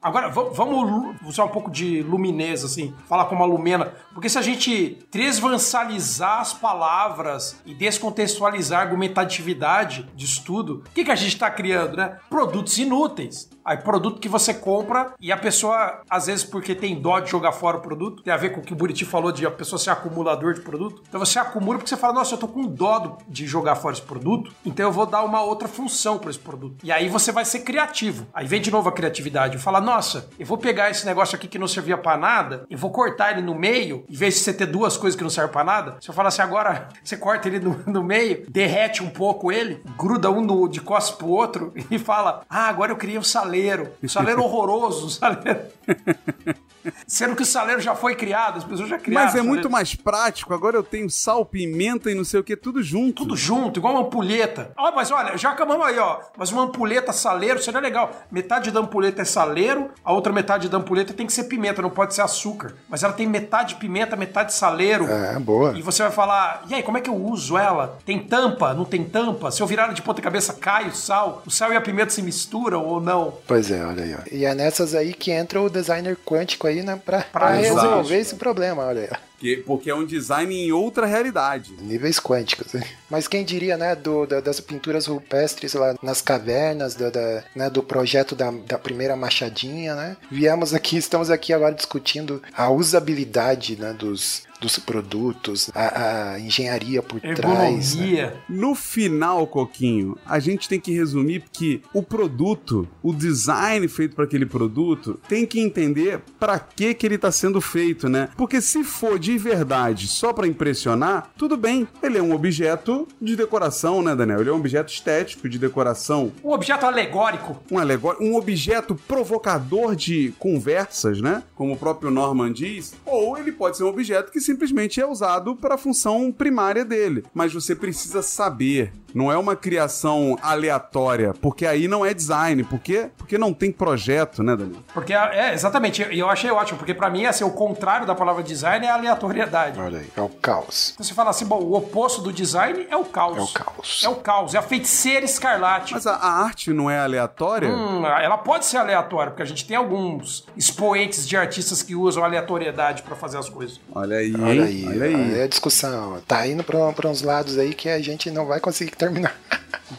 [0.00, 4.38] Agora, va- vamos usar um pouco de luminez, assim, falar como a Lumena, porque se
[4.38, 11.16] a gente transversalizar as palavras e descontextualizar a argumentatividade disso tudo, o que, que a
[11.16, 12.18] gente está criando, né?
[12.28, 13.48] Produtos inúteis.
[13.64, 17.52] Aí produto que você compra e a pessoa, às vezes, porque tem dó de jogar
[17.52, 19.78] fora o produto, tem a ver com o que o Buriti falou de a pessoa
[19.78, 21.02] ser acumulador de produto.
[21.08, 24.02] Então você acumula porque você fala, nossa, eu tô com dó de jogar fora esse
[24.02, 26.84] produto, então eu vou dar uma outra função para esse produto.
[26.84, 28.26] E aí você vai ser criativo.
[28.32, 29.58] Aí vem de novo a criatividade.
[29.58, 32.90] Fala, nossa, eu vou pegar esse negócio aqui que não servia para nada, eu vou
[32.90, 35.64] cortar ele no meio, em vez de você ter duas coisas que não servem para
[35.64, 39.50] nada, se eu falar assim, agora você corta ele no, no meio, derrete um pouco
[39.52, 43.22] ele, gruda um no, de costas pro outro e fala, ah, agora eu criei um
[43.50, 43.92] saleiro.
[44.02, 45.60] Um saleiro horroroso, um saleiro...
[47.06, 49.26] Sendo que o saleiro já foi criado, as pessoas já criaram.
[49.26, 50.54] Mas é muito mais prático.
[50.54, 53.22] Agora eu tenho sal, pimenta e não sei o que, tudo junto.
[53.22, 54.72] Tudo junto, igual uma ampulheta.
[54.76, 56.20] Ó, mas olha, já acabamos aí, ó.
[56.36, 58.12] Mas uma ampulheta saleiro seria legal.
[58.30, 61.90] Metade da ampulheta é saleiro, a outra metade da ampulheta tem que ser pimenta, não
[61.90, 62.74] pode ser açúcar.
[62.88, 65.06] Mas ela tem metade pimenta, metade saleiro.
[65.06, 65.76] É, boa.
[65.76, 67.98] E você vai falar, e aí, como é que eu uso ela?
[68.04, 68.74] Tem tampa?
[68.74, 69.50] Não tem tampa?
[69.50, 71.42] Se eu virar ela de ponta cabeça, cai o sal?
[71.46, 73.34] O sal e a pimenta se misturam ou não?
[73.46, 74.18] Pois é, olha aí, ó.
[74.30, 77.82] E é nessas aí que entra o designer quântico aí, Pra, resolver.
[77.82, 79.29] resolver esse problema, olha aí.
[79.66, 81.72] Porque, é um design em outra realidade.
[81.80, 82.72] Níveis quânticos.
[82.74, 82.82] né?
[83.08, 87.70] Mas quem diria, né, do, da- das pinturas rupestres lá nas cavernas, do, da, né,
[87.70, 90.16] do projeto da, da primeira machadinha, né?
[90.30, 97.02] Viemos aqui, estamos aqui agora discutindo a usabilidade, né, dos, dos produtos, a, a engenharia
[97.02, 97.38] por trás.
[97.38, 98.02] né?
[98.04, 98.34] Ergonomia.
[98.48, 104.24] No final, Coquinho, a gente tem que resumir que o produto, o design feito para
[104.24, 108.28] aquele produto, tem que entender para que que ele está sendo feito, né?
[108.36, 111.86] Porque se for de verdade só para impressionar, tudo bem.
[112.02, 114.40] Ele é um objeto de decoração, né, Daniel?
[114.40, 117.56] Ele é um objeto estético de decoração, Um objeto alegórico.
[117.70, 121.42] um alegórico, um objeto provocador de conversas, né?
[121.54, 125.54] Como o próprio Norman diz, ou ele pode ser um objeto que simplesmente é usado
[125.56, 127.24] para a função primária dele.
[127.34, 128.92] Mas você precisa saber.
[129.12, 132.62] Não é uma criação aleatória, porque aí não é design.
[132.62, 133.10] Por quê?
[133.18, 134.80] Porque não tem projeto, né, Daniel?
[134.94, 138.42] Porque, é, exatamente, e eu achei ótimo, porque pra mim, assim, o contrário da palavra
[138.42, 139.80] design é a aleatoriedade.
[139.80, 140.92] Olha aí, é o caos.
[140.94, 143.36] Então você fala assim, bom, o oposto do design é o caos.
[143.38, 144.02] É o caos.
[144.04, 145.92] É o caos, é a feiticeira escarlate.
[145.92, 147.68] Mas a, a arte não é aleatória?
[147.68, 152.24] Hum, ela pode ser aleatória, porque a gente tem alguns expoentes de artistas que usam
[152.24, 153.80] aleatoriedade pra fazer as coisas.
[153.94, 155.14] Olha aí, Olha aí, Olha aí.
[155.32, 156.20] olha a discussão.
[156.26, 159.34] Tá indo pra, pra uns lados aí que a gente não vai conseguir terminar.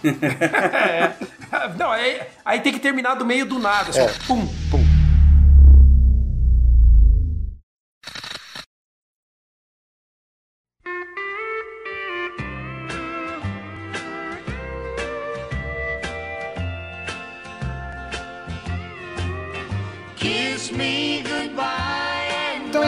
[0.03, 1.11] É.
[1.78, 4.07] Não, aí, aí tem que terminar do meio do nada, só É.
[4.26, 4.47] pum.
[4.69, 4.80] Pum.
[20.62, 21.80] Kiss me goodbye.